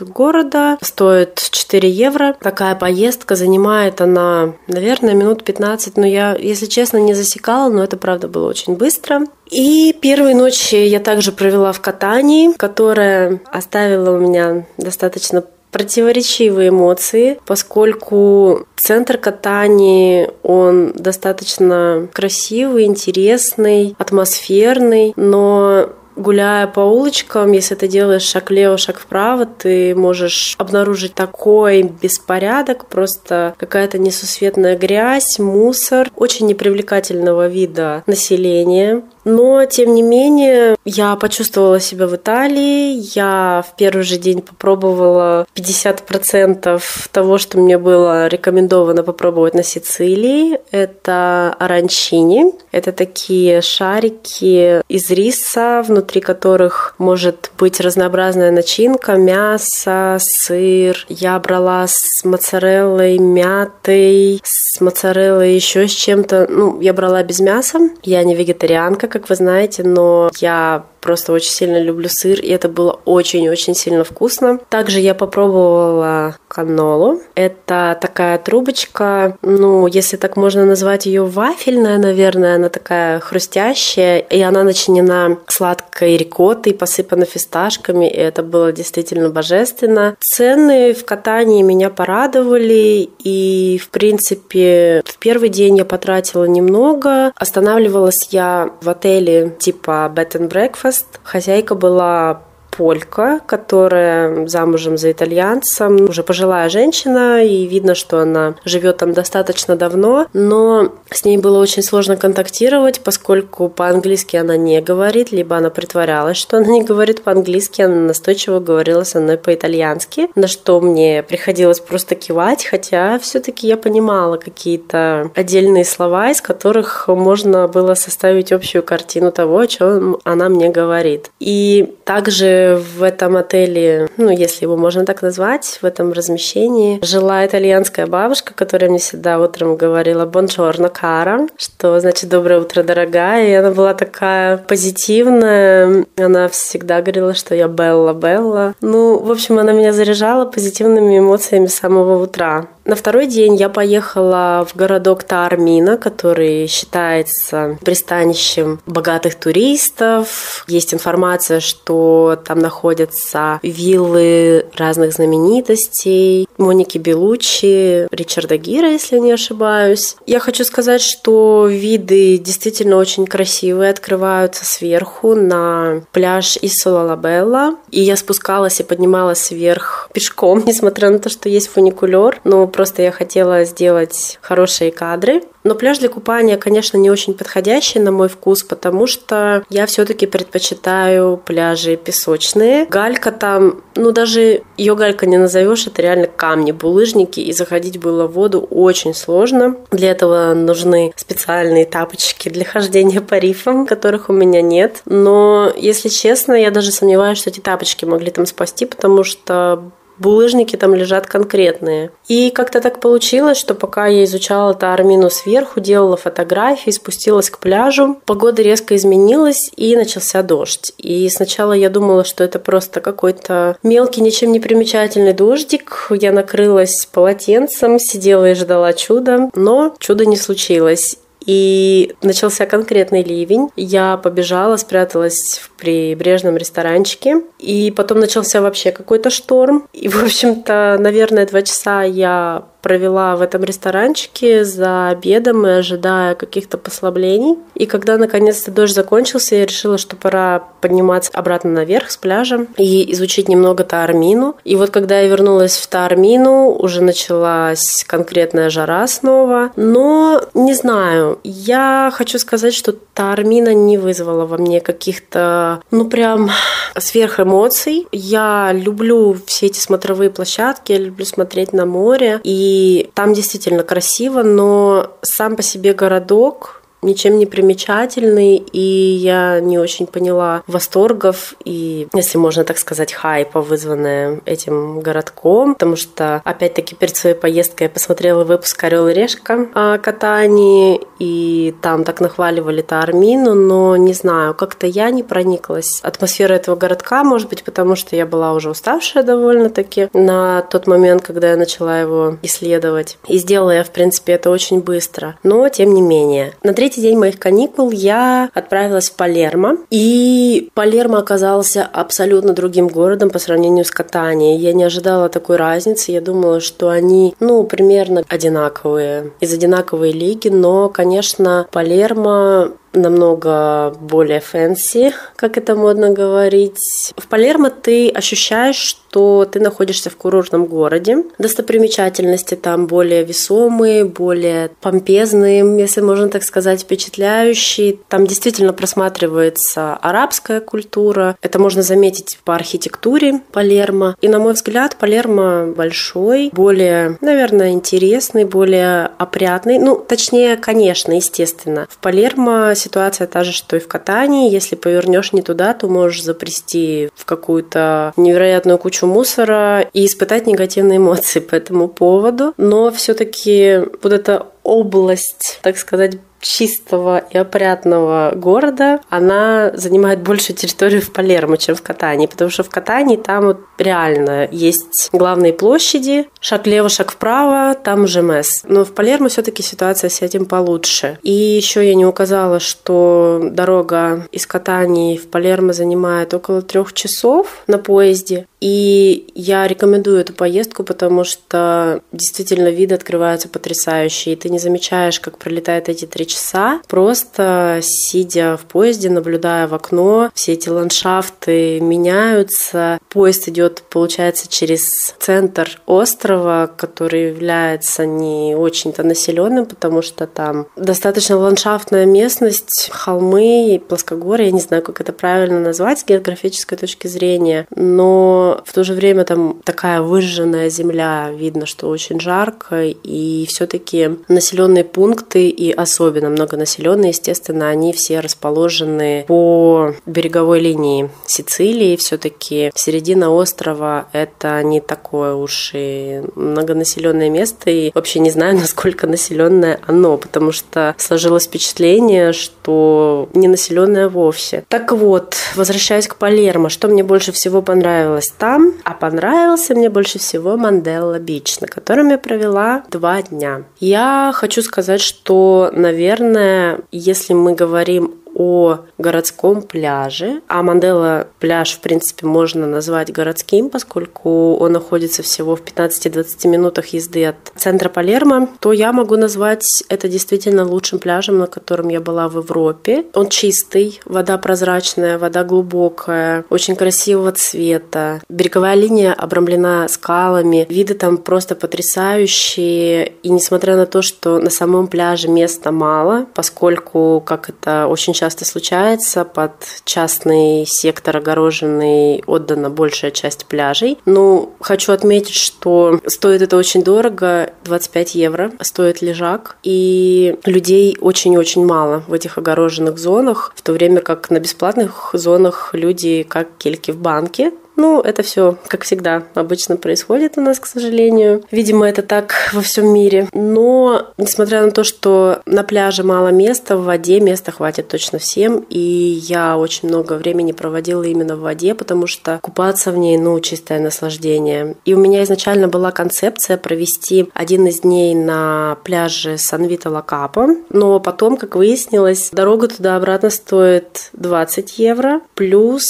города. 0.00 0.78
Стоит 0.80 1.40
4 1.50 1.90
евро. 1.90 2.36
Такая 2.40 2.76
поездка 2.76 3.34
занимает 3.34 4.00
она, 4.00 4.54
наверное, 4.68 5.14
минут 5.14 5.42
15, 5.42 5.96
но 5.96 6.06
я, 6.06 6.36
если 6.36 6.66
честно, 6.66 6.98
не 6.98 7.14
засекала, 7.14 7.68
но 7.68 7.82
это 7.82 7.96
правда 7.96 8.28
было 8.28 8.48
очень 8.48 8.76
быстро. 8.76 9.22
И 9.50 9.92
первые 10.00 10.36
ночи 10.36 10.76
я 10.76 11.00
также 11.00 11.32
провела 11.32 11.72
в 11.72 11.80
катании, 11.80 12.52
которая 12.52 13.40
оставила 13.50 14.12
у 14.12 14.18
меня 14.18 14.66
достаточно 14.76 15.42
противоречивые 15.70 16.70
эмоции, 16.70 17.38
поскольку 17.46 18.66
центр 18.76 19.18
катания, 19.18 20.30
он 20.42 20.92
достаточно 20.92 22.08
красивый, 22.12 22.84
интересный, 22.84 23.94
атмосферный, 23.98 25.12
но 25.16 25.90
гуляя 26.18 26.66
по 26.66 26.80
улочкам, 26.80 27.52
если 27.52 27.74
ты 27.74 27.88
делаешь 27.88 28.22
шаг 28.22 28.50
влево, 28.50 28.76
шаг 28.76 28.98
вправо, 28.98 29.46
ты 29.46 29.94
можешь 29.94 30.54
обнаружить 30.58 31.14
такой 31.14 31.82
беспорядок, 31.82 32.86
просто 32.86 33.54
какая-то 33.56 33.98
несусветная 33.98 34.76
грязь, 34.76 35.38
мусор, 35.38 36.10
очень 36.16 36.46
непривлекательного 36.46 37.46
вида 37.46 38.02
населения. 38.06 39.02
Но, 39.28 39.66
тем 39.66 39.94
не 39.94 40.00
менее, 40.00 40.76
я 40.86 41.14
почувствовала 41.16 41.80
себя 41.80 42.06
в 42.06 42.16
Италии. 42.16 42.98
Я 43.14 43.62
в 43.68 43.76
первый 43.76 44.02
же 44.02 44.16
день 44.16 44.40
попробовала 44.40 45.46
50% 45.54 46.80
того, 47.12 47.36
что 47.36 47.58
мне 47.58 47.76
было 47.76 48.26
рекомендовано 48.28 49.02
попробовать 49.02 49.52
на 49.52 49.62
Сицилии. 49.62 50.58
Это 50.70 51.54
оранчини. 51.58 52.54
Это 52.72 52.92
такие 52.92 53.60
шарики 53.60 54.80
из 54.88 55.10
риса, 55.10 55.84
внутри 55.86 56.22
которых 56.22 56.94
может 56.96 57.50
быть 57.58 57.80
разнообразная 57.80 58.50
начинка, 58.50 59.16
мясо, 59.16 60.16
сыр. 60.20 61.04
Я 61.10 61.38
брала 61.38 61.84
с 61.86 62.24
моцареллой, 62.24 63.18
мятой, 63.18 64.40
с 64.42 64.80
моцареллой 64.80 65.54
еще 65.54 65.86
с 65.86 65.92
чем-то. 65.92 66.46
Ну, 66.48 66.80
я 66.80 66.94
брала 66.94 67.22
без 67.22 67.40
мяса. 67.40 67.78
Я 68.02 68.24
не 68.24 68.34
вегетарианка, 68.34 69.17
как 69.18 69.28
вы 69.28 69.34
знаете, 69.34 69.82
но 69.82 70.30
я 70.38 70.84
просто 71.00 71.32
очень 71.32 71.52
сильно 71.52 71.80
люблю 71.80 72.08
сыр, 72.08 72.40
и 72.40 72.48
это 72.48 72.68
было 72.68 73.00
очень-очень 73.04 73.74
сильно 73.74 74.04
вкусно. 74.04 74.58
Также 74.68 75.00
я 75.00 75.14
попробовала 75.14 76.36
канолу. 76.48 77.20
Это 77.34 77.96
такая 78.00 78.38
трубочка, 78.38 79.36
ну, 79.42 79.86
если 79.86 80.16
так 80.16 80.36
можно 80.36 80.64
назвать 80.64 81.06
ее 81.06 81.24
вафельная, 81.24 81.98
наверное, 81.98 82.56
она 82.56 82.68
такая 82.68 83.20
хрустящая, 83.20 84.18
и 84.18 84.40
она 84.40 84.64
начинена 84.64 85.38
сладкой 85.46 86.16
рикоттой, 86.16 86.74
посыпана 86.74 87.24
фисташками, 87.24 88.08
и 88.08 88.16
это 88.16 88.42
было 88.42 88.72
действительно 88.72 89.30
божественно. 89.30 90.16
Цены 90.20 90.94
в 90.94 91.04
катании 91.04 91.62
меня 91.62 91.90
порадовали, 91.90 93.08
и, 93.22 93.80
в 93.82 93.88
принципе, 93.90 95.02
в 95.04 95.18
первый 95.18 95.48
день 95.48 95.78
я 95.78 95.84
потратила 95.84 96.44
немного. 96.44 97.32
Останавливалась 97.36 98.28
я 98.30 98.70
в 98.80 98.88
отеле 98.98 99.50
типа 99.50 100.12
Bed 100.14 100.36
and 100.36 100.48
Breakfast. 100.48 101.06
Хозяйка 101.22 101.74
была 101.74 102.42
полька, 102.78 103.40
которая 103.44 104.46
замужем 104.46 104.96
за 104.96 105.10
итальянцем, 105.10 106.08
уже 106.08 106.22
пожилая 106.22 106.68
женщина, 106.68 107.44
и 107.44 107.66
видно, 107.66 107.96
что 107.96 108.20
она 108.20 108.54
живет 108.64 108.98
там 108.98 109.12
достаточно 109.12 109.74
давно, 109.74 110.28
но 110.32 110.92
с 111.10 111.24
ней 111.24 111.38
было 111.38 111.58
очень 111.58 111.82
сложно 111.82 112.16
контактировать, 112.16 113.00
поскольку 113.00 113.68
по-английски 113.68 114.36
она 114.36 114.56
не 114.56 114.80
говорит, 114.80 115.32
либо 115.32 115.56
она 115.56 115.70
притворялась, 115.70 116.36
что 116.36 116.58
она 116.58 116.68
не 116.68 116.84
говорит 116.84 117.24
по-английски, 117.24 117.82
она 117.82 117.96
настойчиво 117.96 118.60
говорила 118.60 119.02
со 119.02 119.18
мной 119.18 119.38
по-итальянски, 119.38 120.28
на 120.36 120.46
что 120.46 120.80
мне 120.80 121.24
приходилось 121.24 121.80
просто 121.80 122.14
кивать, 122.14 122.64
хотя 122.64 123.18
все-таки 123.18 123.66
я 123.66 123.76
понимала 123.76 124.36
какие-то 124.36 125.32
отдельные 125.34 125.84
слова, 125.84 126.30
из 126.30 126.40
которых 126.40 127.08
можно 127.08 127.66
было 127.66 127.94
составить 127.94 128.52
общую 128.52 128.84
картину 128.84 129.32
того, 129.32 129.58
о 129.58 129.66
чем 129.66 130.18
она 130.22 130.48
мне 130.48 130.68
говорит. 130.68 131.32
И 131.40 131.96
также 132.04 132.67
в 132.76 133.02
этом 133.02 133.36
отеле, 133.36 134.08
ну, 134.16 134.30
если 134.30 134.64
его 134.64 134.76
можно 134.76 135.04
так 135.04 135.22
назвать, 135.22 135.78
в 135.80 135.84
этом 135.84 136.12
размещении 136.12 137.04
жила 137.04 137.46
итальянская 137.46 138.06
бабушка, 138.06 138.52
которая 138.54 138.90
мне 138.90 138.98
всегда 138.98 139.38
утром 139.38 139.76
говорила 139.76 140.26
«Бонжорно, 140.26 140.88
кара», 140.88 141.48
что 141.56 141.98
значит 142.00 142.28
«доброе 142.28 142.60
утро, 142.60 142.82
дорогая», 142.82 143.48
и 143.48 143.52
она 143.52 143.70
была 143.70 143.94
такая 143.94 144.58
позитивная, 144.58 146.06
она 146.16 146.48
всегда 146.48 147.00
говорила, 147.00 147.34
что 147.34 147.54
я 147.54 147.68
Белла, 147.68 148.12
Белла. 148.12 148.74
Ну, 148.80 149.18
в 149.18 149.30
общем, 149.30 149.58
она 149.58 149.72
меня 149.72 149.92
заряжала 149.92 150.44
позитивными 150.44 151.18
эмоциями 151.18 151.66
с 151.66 151.74
самого 151.74 152.22
утра. 152.22 152.68
На 152.88 152.96
второй 152.96 153.26
день 153.26 153.54
я 153.54 153.68
поехала 153.68 154.66
в 154.66 154.74
городок 154.74 155.22
Таармина, 155.22 155.98
который 155.98 156.66
считается 156.68 157.76
пристанищем 157.84 158.80
богатых 158.86 159.34
туристов. 159.34 160.64
Есть 160.68 160.94
информация, 160.94 161.60
что 161.60 162.40
там 162.46 162.57
находятся 162.58 163.60
виллы 163.62 164.66
разных 164.76 165.12
знаменитостей. 165.12 166.48
Моники 166.56 166.98
Белучи, 166.98 168.06
Ричарда 168.10 168.56
Гира, 168.56 168.88
если 168.88 169.18
не 169.18 169.32
ошибаюсь. 169.32 170.16
Я 170.26 170.40
хочу 170.40 170.64
сказать, 170.64 171.02
что 171.02 171.66
виды 171.68 172.38
действительно 172.38 172.96
очень 172.96 173.26
красивые, 173.26 173.90
открываются 173.90 174.64
сверху 174.64 175.34
на 175.34 176.02
пляж 176.12 176.58
Исола 176.62 177.02
Лабелла. 177.02 177.76
И 177.90 178.00
я 178.00 178.16
спускалась 178.16 178.80
и 178.80 178.84
поднималась 178.84 179.50
вверх 179.50 180.08
пешком, 180.12 180.64
несмотря 180.66 181.10
на 181.10 181.18
то, 181.18 181.28
что 181.28 181.48
есть 181.48 181.68
фуникулер. 181.68 182.40
Но 182.44 182.66
Просто 182.78 183.02
я 183.02 183.10
хотела 183.10 183.64
сделать 183.64 184.38
хорошие 184.40 184.92
кадры. 184.92 185.42
Но 185.68 185.74
пляж 185.74 185.98
для 185.98 186.08
купания, 186.08 186.56
конечно, 186.56 186.96
не 186.96 187.10
очень 187.10 187.34
подходящий 187.34 187.98
на 187.98 188.10
мой 188.10 188.30
вкус, 188.30 188.62
потому 188.62 189.06
что 189.06 189.64
я 189.68 189.84
все-таки 189.84 190.26
предпочитаю 190.26 191.36
пляжи 191.36 191.96
песочные. 191.96 192.86
Галька 192.86 193.30
там, 193.32 193.82
ну 193.94 194.10
даже 194.10 194.62
ее 194.78 194.96
галька 194.96 195.26
не 195.26 195.36
назовешь, 195.36 195.86
это 195.86 196.00
реально 196.00 196.26
камни, 196.26 196.72
булыжники, 196.72 197.40
и 197.40 197.52
заходить 197.52 197.98
было 197.98 198.26
в 198.26 198.32
воду 198.32 198.66
очень 198.70 199.12
сложно. 199.12 199.76
Для 199.90 200.12
этого 200.12 200.54
нужны 200.54 201.12
специальные 201.16 201.84
тапочки 201.84 202.48
для 202.48 202.64
хождения 202.64 203.20
по 203.20 203.34
рифам, 203.34 203.86
которых 203.86 204.30
у 204.30 204.32
меня 204.32 204.62
нет. 204.62 205.02
Но, 205.04 205.70
если 205.76 206.08
честно, 206.08 206.54
я 206.54 206.70
даже 206.70 206.92
сомневаюсь, 206.92 207.36
что 207.36 207.50
эти 207.50 207.60
тапочки 207.60 208.06
могли 208.06 208.30
там 208.30 208.46
спасти, 208.46 208.86
потому 208.86 209.22
что 209.22 209.90
булыжники 210.18 210.76
там 210.76 210.94
лежат 210.94 211.26
конкретные. 211.26 212.10
И 212.28 212.50
как-то 212.50 212.80
так 212.80 213.00
получилось, 213.00 213.58
что 213.58 213.74
пока 213.74 214.06
я 214.06 214.24
изучала 214.24 214.72
это 214.72 214.92
Армину 214.92 215.30
сверху, 215.30 215.80
делала 215.80 216.16
фотографии, 216.16 216.90
спустилась 216.90 217.50
к 217.50 217.58
пляжу, 217.58 218.20
погода 218.26 218.62
резко 218.62 218.96
изменилась 218.96 219.70
и 219.76 219.96
начался 219.96 220.42
дождь. 220.42 220.92
И 220.98 221.28
сначала 221.28 221.72
я 221.72 221.90
думала, 221.90 222.24
что 222.24 222.44
это 222.44 222.58
просто 222.58 223.00
какой-то 223.00 223.76
мелкий, 223.82 224.20
ничем 224.20 224.52
не 224.52 224.60
примечательный 224.60 225.32
дождик. 225.32 226.08
Я 226.10 226.32
накрылась 226.32 227.06
полотенцем, 227.10 227.98
сидела 227.98 228.50
и 228.50 228.54
ждала 228.54 228.92
чуда, 228.92 229.50
но 229.54 229.94
чуда 229.98 230.26
не 230.26 230.36
случилось. 230.36 231.18
И 231.44 232.14
начался 232.22 232.66
конкретный 232.66 233.22
ливень. 233.22 233.70
Я 233.76 234.16
побежала, 234.16 234.76
спряталась 234.76 235.58
в 235.62 235.70
прибрежном 235.70 236.56
ресторанчике. 236.56 237.42
И 237.58 237.90
потом 237.90 238.20
начался 238.20 238.60
вообще 238.60 238.92
какой-то 238.92 239.30
шторм. 239.30 239.88
И, 239.92 240.08
в 240.08 240.22
общем-то, 240.22 240.96
наверное, 241.00 241.46
два 241.46 241.62
часа 241.62 242.02
я 242.02 242.64
провела 242.82 243.36
в 243.36 243.42
этом 243.42 243.64
ресторанчике 243.64 244.64
за 244.64 245.08
обедом 245.08 245.66
и 245.66 245.70
ожидая 245.70 246.34
каких-то 246.34 246.78
послаблений. 246.78 247.56
И 247.74 247.86
когда 247.86 248.16
наконец-то 248.16 248.70
дождь 248.70 248.94
закончился, 248.94 249.56
я 249.56 249.66
решила, 249.66 249.98
что 249.98 250.16
пора 250.16 250.64
подниматься 250.80 251.30
обратно 251.34 251.70
наверх 251.70 252.10
с 252.10 252.16
пляжа 252.16 252.66
и 252.76 253.12
изучить 253.12 253.48
немного 253.48 253.84
Таармину. 253.84 254.56
И 254.64 254.76
вот 254.76 254.90
когда 254.90 255.20
я 255.20 255.28
вернулась 255.28 255.76
в 255.76 255.86
Таармину, 255.88 256.70
уже 256.70 257.02
началась 257.02 258.04
конкретная 258.06 258.70
жара 258.70 259.06
снова. 259.06 259.72
Но 259.76 260.42
не 260.54 260.74
знаю, 260.74 261.40
я 261.44 262.10
хочу 262.14 262.38
сказать, 262.38 262.74
что 262.74 262.92
Таармина 262.92 263.74
не 263.74 263.98
вызвала 263.98 264.46
во 264.46 264.56
мне 264.58 264.80
каких-то, 264.80 265.82
ну 265.90 266.04
прям 266.04 266.50
сверх 266.96 267.40
эмоций. 267.40 268.06
Я 268.12 268.70
люблю 268.72 269.36
все 269.46 269.66
эти 269.66 269.78
смотровые 269.78 270.30
площадки, 270.30 270.92
я 270.92 270.98
люблю 270.98 271.24
смотреть 271.24 271.72
на 271.72 271.86
море, 271.86 272.40
и 272.44 272.67
там 273.14 273.34
действительно 273.34 273.82
красиво, 273.82 274.42
но 274.42 275.16
сам 275.22 275.56
по 275.56 275.62
себе 275.62 275.92
городок 275.92 276.77
ничем 277.02 277.38
не 277.38 277.46
примечательный, 277.46 278.56
и 278.56 278.80
я 278.80 279.60
не 279.60 279.78
очень 279.78 280.06
поняла 280.06 280.62
восторгов. 280.66 281.54
И, 281.64 282.08
если 282.14 282.38
можно 282.38 282.64
так 282.64 282.78
сказать, 282.78 283.12
хайпа, 283.12 283.60
вызванная 283.60 284.40
этим 284.44 285.00
городком, 285.00 285.74
потому 285.74 285.96
что, 285.96 286.42
опять-таки, 286.44 286.94
перед 286.94 287.16
своей 287.16 287.36
поездкой 287.36 287.86
я 287.86 287.90
посмотрела 287.90 288.44
выпуск 288.44 288.82
«Орел 288.82 289.08
и 289.08 289.14
решка» 289.14 289.68
о 289.74 289.98
катании, 289.98 291.00
и 291.18 291.74
там 291.82 292.04
так 292.04 292.20
нахваливали 292.20 292.82
Таармину, 292.82 293.54
но, 293.54 293.96
не 293.96 294.12
знаю, 294.12 294.54
как-то 294.54 294.86
я 294.86 295.10
не 295.10 295.22
прониклась. 295.22 296.00
Атмосферой 296.02 296.58
этого 296.58 296.76
городка, 296.76 297.24
может 297.24 297.48
быть, 297.48 297.64
потому 297.64 297.96
что 297.96 298.16
я 298.16 298.26
была 298.26 298.52
уже 298.52 298.70
уставшая 298.70 299.22
довольно-таки 299.22 300.08
на 300.12 300.62
тот 300.62 300.86
момент, 300.86 301.22
когда 301.22 301.50
я 301.50 301.56
начала 301.56 302.00
его 302.00 302.38
исследовать. 302.42 303.18
И 303.26 303.38
сделала 303.38 303.72
я, 303.72 303.84
в 303.84 303.90
принципе, 303.90 304.32
это 304.32 304.50
очень 304.50 304.80
быстро. 304.80 305.36
Но, 305.42 305.68
тем 305.68 305.92
не 305.94 306.00
менее, 306.00 306.54
на 306.62 306.72
третий 306.72 306.87
третий 306.88 307.02
день 307.02 307.18
моих 307.18 307.38
каникул 307.38 307.90
я 307.90 308.48
отправилась 308.54 309.10
в 309.10 309.16
Палермо. 309.16 309.76
И 309.90 310.70
Палермо 310.72 311.18
оказался 311.18 311.84
абсолютно 311.84 312.54
другим 312.54 312.88
городом 312.88 313.28
по 313.28 313.38
сравнению 313.38 313.84
с 313.84 313.90
Катанией. 313.90 314.56
Я 314.56 314.72
не 314.72 314.84
ожидала 314.84 315.28
такой 315.28 315.56
разницы. 315.56 316.12
Я 316.12 316.22
думала, 316.22 316.60
что 316.60 316.88
они, 316.88 317.34
ну, 317.40 317.64
примерно 317.64 318.24
одинаковые, 318.26 319.32
из 319.40 319.52
одинаковой 319.52 320.12
лиги. 320.12 320.48
Но, 320.48 320.88
конечно, 320.88 321.66
Палермо 321.72 322.70
намного 322.92 323.94
более 324.00 324.40
fancy, 324.40 325.12
как 325.36 325.56
это 325.58 325.74
модно 325.74 326.10
говорить. 326.10 327.12
В 327.16 327.26
Палермо 327.28 327.70
ты 327.70 328.08
ощущаешь, 328.08 328.76
что 328.76 329.44
ты 329.44 329.60
находишься 329.60 330.10
в 330.10 330.16
курортном 330.16 330.66
городе. 330.66 331.24
Достопримечательности 331.38 332.54
там 332.54 332.86
более 332.86 333.24
весомые, 333.24 334.04
более 334.04 334.70
помпезные, 334.80 335.58
если 335.78 336.00
можно 336.00 336.28
так 336.28 336.42
сказать, 336.42 336.82
впечатляющие. 336.82 337.98
Там 338.08 338.26
действительно 338.26 338.72
просматривается 338.72 339.94
арабская 339.94 340.60
культура. 340.60 341.36
Это 341.42 341.58
можно 341.58 341.82
заметить 341.82 342.38
по 342.44 342.54
архитектуре 342.54 343.40
Палермо. 343.52 344.16
И, 344.20 344.28
на 344.28 344.38
мой 344.38 344.54
взгляд, 344.54 344.96
Палермо 344.96 345.66
большой, 345.66 346.50
более, 346.52 347.18
наверное, 347.20 347.70
интересный, 347.70 348.44
более 348.44 349.10
опрятный. 349.18 349.78
Ну, 349.78 349.96
точнее, 349.96 350.56
конечно, 350.56 351.12
естественно. 351.12 351.86
В 351.90 351.98
Палермо 351.98 352.74
ситуация 352.78 353.26
та 353.26 353.44
же, 353.44 353.52
что 353.52 353.76
и 353.76 353.80
в 353.80 353.88
катании. 353.88 354.50
Если 354.50 354.76
повернешь 354.76 355.32
не 355.32 355.42
туда, 355.42 355.74
то 355.74 355.88
можешь 355.88 356.22
запрести 356.22 357.10
в 357.14 357.24
какую-то 357.24 358.12
невероятную 358.16 358.78
кучу 358.78 359.06
мусора 359.06 359.82
и 359.92 360.06
испытать 360.06 360.46
негативные 360.46 360.98
эмоции 360.98 361.40
по 361.40 361.54
этому 361.54 361.88
поводу. 361.88 362.54
Но 362.56 362.90
все-таки 362.90 363.80
вот 364.02 364.12
эта 364.12 364.46
область, 364.62 365.58
так 365.62 365.78
сказать, 365.78 366.18
чистого 366.40 367.18
и 367.18 367.38
опрятного 367.38 368.32
города, 368.34 369.00
она 369.08 369.70
занимает 369.74 370.22
большую 370.22 370.56
территорию 370.56 371.02
в 371.02 371.10
Палермо, 371.12 371.56
чем 371.56 371.74
в 371.74 371.82
Катании, 371.82 372.26
потому 372.26 372.50
что 372.50 372.62
в 372.62 372.70
Катании 372.70 373.16
там 373.16 373.44
вот 373.44 373.60
реально 373.78 374.48
есть 374.50 375.10
главные 375.12 375.52
площади, 375.52 376.28
шаг 376.40 376.66
лево, 376.66 376.88
шаг 376.88 377.12
вправо, 377.12 377.74
там 377.74 378.04
уже 378.04 378.22
МЭС. 378.22 378.64
Но 378.64 378.84
в 378.84 378.92
Палермо 378.92 379.28
все-таки 379.28 379.62
ситуация 379.62 380.10
с 380.10 380.22
этим 380.22 380.46
получше. 380.46 381.18
И 381.22 381.32
еще 381.32 381.86
я 381.86 381.94
не 381.94 382.06
указала, 382.06 382.60
что 382.60 383.40
дорога 383.42 384.26
из 384.32 384.46
Катании 384.46 385.16
в 385.16 385.28
Палермо 385.28 385.72
занимает 385.72 386.34
около 386.34 386.62
трех 386.62 386.92
часов 386.92 387.62
на 387.66 387.78
поезде. 387.78 388.46
И 388.60 389.26
я 389.34 389.66
рекомендую 389.68 390.18
эту 390.18 390.32
поездку, 390.32 390.82
потому 390.82 391.24
что 391.24 392.00
действительно 392.12 392.68
виды 392.68 392.94
открываются 392.94 393.48
потрясающие. 393.48 394.34
И 394.34 394.36
ты 394.36 394.48
не 394.48 394.58
замечаешь, 394.58 395.20
как 395.20 395.38
пролетают 395.38 395.88
эти 395.88 396.06
три 396.06 396.26
часа, 396.28 396.80
просто 396.86 397.80
сидя 397.82 398.56
в 398.56 398.64
поезде, 398.66 399.10
наблюдая 399.10 399.66
в 399.66 399.74
окно, 399.74 400.30
все 400.34 400.52
эти 400.52 400.68
ландшафты 400.68 401.80
меняются. 401.80 402.98
Поезд 403.08 403.48
идет, 403.48 403.82
получается, 403.90 404.46
через 404.48 405.14
центр 405.18 405.80
острова, 405.86 406.70
который 406.76 407.28
является 407.28 408.06
не 408.06 408.54
очень-то 408.54 409.02
населенным, 409.02 409.66
потому 409.66 410.02
что 410.02 410.26
там 410.26 410.66
достаточно 410.76 411.36
ландшафтная 411.36 412.06
местность, 412.06 412.90
холмы, 412.92 413.82
плоскогорье, 413.88 414.46
я 414.46 414.52
не 414.52 414.60
знаю, 414.60 414.82
как 414.82 415.00
это 415.00 415.12
правильно 415.12 415.60
назвать 415.60 416.00
с 416.00 416.04
географической 416.04 416.78
точки 416.78 417.06
зрения, 417.06 417.66
но 417.74 418.62
в 418.64 418.72
то 418.72 418.84
же 418.84 418.94
время 418.94 419.24
там 419.24 419.60
такая 419.64 420.02
выжженная 420.02 420.68
земля, 420.68 421.30
видно, 421.34 421.66
что 421.66 421.88
очень 421.88 422.20
жарко, 422.20 422.84
и 422.84 423.46
все-таки 423.48 424.18
населенные 424.28 424.84
пункты 424.84 425.48
и 425.48 425.72
особенно 425.72 426.17
особенно 426.18 426.30
многонаселенные, 426.30 427.10
естественно, 427.10 427.68
они 427.68 427.92
все 427.92 428.20
расположены 428.20 429.24
по 429.28 429.94
береговой 430.06 430.60
линии 430.60 431.10
Сицилии. 431.26 431.96
Все-таки 431.96 432.72
середина 432.74 433.30
острова— 433.30 434.06
это 434.12 434.62
не 434.62 434.80
такое 434.80 435.34
уж 435.34 435.70
и 435.74 436.22
многонаселенное 436.34 437.30
место, 437.30 437.70
и 437.70 437.92
вообще 437.94 438.18
не 438.18 438.30
знаю, 438.30 438.56
насколько 438.60 439.06
населенное 439.06 439.80
оно, 439.86 440.16
потому 440.16 440.52
что 440.52 440.94
сложилось 440.98 441.44
впечатление, 441.44 442.32
что 442.32 443.28
не 443.34 443.48
населенное 443.48 444.08
вовсе. 444.08 444.64
Так 444.68 444.92
вот, 444.92 445.36
возвращаясь 445.54 446.08
к 446.08 446.16
Палермо, 446.16 446.68
что 446.68 446.88
мне 446.88 447.04
больше 447.04 447.32
всего 447.32 447.62
понравилось 447.62 448.32
там? 448.36 448.74
А 448.84 448.94
понравился 448.94 449.74
мне 449.74 449.88
больше 449.88 450.18
всего 450.18 450.56
Манделла 450.56 451.18
Бич, 451.18 451.60
на 451.60 451.68
котором 451.68 452.08
я 452.08 452.18
провела 452.18 452.82
два 452.90 453.22
дня. 453.22 453.62
Я 453.78 454.32
хочу 454.34 454.62
сказать, 454.62 455.00
что, 455.00 455.70
наверное, 455.72 456.07
наверное, 456.08 456.80
если 456.90 457.34
мы 457.34 457.54
говорим 457.54 458.14
о 458.38 458.78
городском 458.96 459.62
пляже. 459.62 460.40
А 460.48 460.62
Мандела 460.62 461.26
пляж, 461.40 461.72
в 461.72 461.80
принципе, 461.80 462.26
можно 462.26 462.66
назвать 462.66 463.12
городским, 463.12 463.68
поскольку 463.68 464.56
он 464.56 464.72
находится 464.72 465.22
всего 465.22 465.56
в 465.56 465.62
15-20 465.62 466.48
минутах 466.48 466.86
езды 466.86 467.26
от 467.26 467.36
центра 467.56 467.88
Палермо, 467.88 468.48
то 468.60 468.72
я 468.72 468.92
могу 468.92 469.16
назвать 469.16 469.66
это 469.88 470.08
действительно 470.08 470.64
лучшим 470.64 471.00
пляжем, 471.00 471.38
на 471.38 471.46
котором 471.48 471.88
я 471.88 472.00
была 472.00 472.28
в 472.28 472.36
Европе. 472.36 473.04
Он 473.14 473.28
чистый, 473.28 474.00
вода 474.04 474.38
прозрачная, 474.38 475.18
вода 475.18 475.42
глубокая, 475.42 476.44
очень 476.48 476.76
красивого 476.76 477.32
цвета. 477.32 478.22
Береговая 478.28 478.76
линия 478.76 479.12
обрамлена 479.12 479.88
скалами, 479.88 480.64
виды 480.68 480.94
там 480.94 481.16
просто 481.16 481.56
потрясающие. 481.56 483.14
И 483.24 483.30
несмотря 483.30 483.76
на 483.76 483.86
то, 483.86 484.00
что 484.00 484.38
на 484.38 484.50
самом 484.50 484.86
пляже 484.86 485.28
места 485.28 485.72
мало, 485.72 486.26
поскольку, 486.34 487.20
как 487.26 487.48
это 487.48 487.88
очень 487.88 488.12
часто 488.12 488.27
часто 488.28 488.44
случается. 488.44 489.24
Под 489.24 489.52
частный 489.86 490.66
сектор 490.66 491.16
огороженный 491.16 492.22
отдана 492.26 492.68
большая 492.68 493.10
часть 493.10 493.46
пляжей. 493.46 493.96
Ну, 494.04 494.52
хочу 494.60 494.92
отметить, 494.92 495.34
что 495.34 495.98
стоит 496.06 496.42
это 496.42 496.58
очень 496.58 496.84
дорого, 496.84 497.54
25 497.64 498.14
евро 498.16 498.52
стоит 498.60 499.00
лежак, 499.00 499.56
и 499.62 500.36
людей 500.44 500.98
очень-очень 501.00 501.64
мало 501.64 502.04
в 502.06 502.12
этих 502.12 502.36
огороженных 502.36 502.98
зонах, 502.98 503.54
в 503.56 503.62
то 503.62 503.72
время 503.72 504.02
как 504.02 504.28
на 504.28 504.40
бесплатных 504.40 505.10
зонах 505.14 505.70
люди 505.72 506.22
как 506.28 506.48
кельки 506.58 506.90
в 506.90 506.98
банке, 506.98 507.52
ну, 507.78 508.00
это 508.00 508.22
все, 508.22 508.56
как 508.66 508.82
всегда, 508.82 509.22
обычно 509.34 509.76
происходит 509.76 510.36
у 510.36 510.40
нас, 510.40 510.58
к 510.58 510.66
сожалению. 510.66 511.44
Видимо, 511.50 511.88
это 511.88 512.02
так 512.02 512.50
во 512.52 512.60
всем 512.60 512.92
мире. 512.92 513.28
Но, 513.32 514.08
несмотря 514.18 514.62
на 514.62 514.72
то, 514.72 514.82
что 514.84 515.40
на 515.46 515.62
пляже 515.62 516.02
мало 516.02 516.28
места, 516.28 516.76
в 516.76 516.84
воде 516.84 517.20
места 517.20 517.52
хватит 517.52 517.88
точно 517.88 518.18
всем. 518.18 518.66
И 518.68 518.78
я 518.80 519.56
очень 519.56 519.88
много 519.88 520.14
времени 520.14 520.50
проводила 520.50 521.04
именно 521.04 521.36
в 521.36 521.40
воде, 521.40 521.74
потому 521.74 522.08
что 522.08 522.40
купаться 522.42 522.90
в 522.90 522.98
ней, 522.98 523.16
ну, 523.16 523.38
чистое 523.40 523.78
наслаждение. 523.78 524.74
И 524.84 524.94
у 524.94 524.98
меня 524.98 525.22
изначально 525.22 525.68
была 525.68 525.92
концепция 525.92 526.56
провести 526.56 527.30
один 527.32 527.68
из 527.68 527.80
дней 527.80 528.14
на 528.14 528.76
пляже 528.82 529.38
Сан-Вита 529.38 529.88
Лакапа. 529.88 530.48
Но 530.70 530.98
потом, 530.98 531.36
как 531.36 531.54
выяснилось, 531.54 532.30
дорога 532.32 532.66
туда-обратно 532.66 533.30
стоит 533.30 534.10
20 534.14 534.78
евро. 534.80 535.20
Плюс 535.34 535.84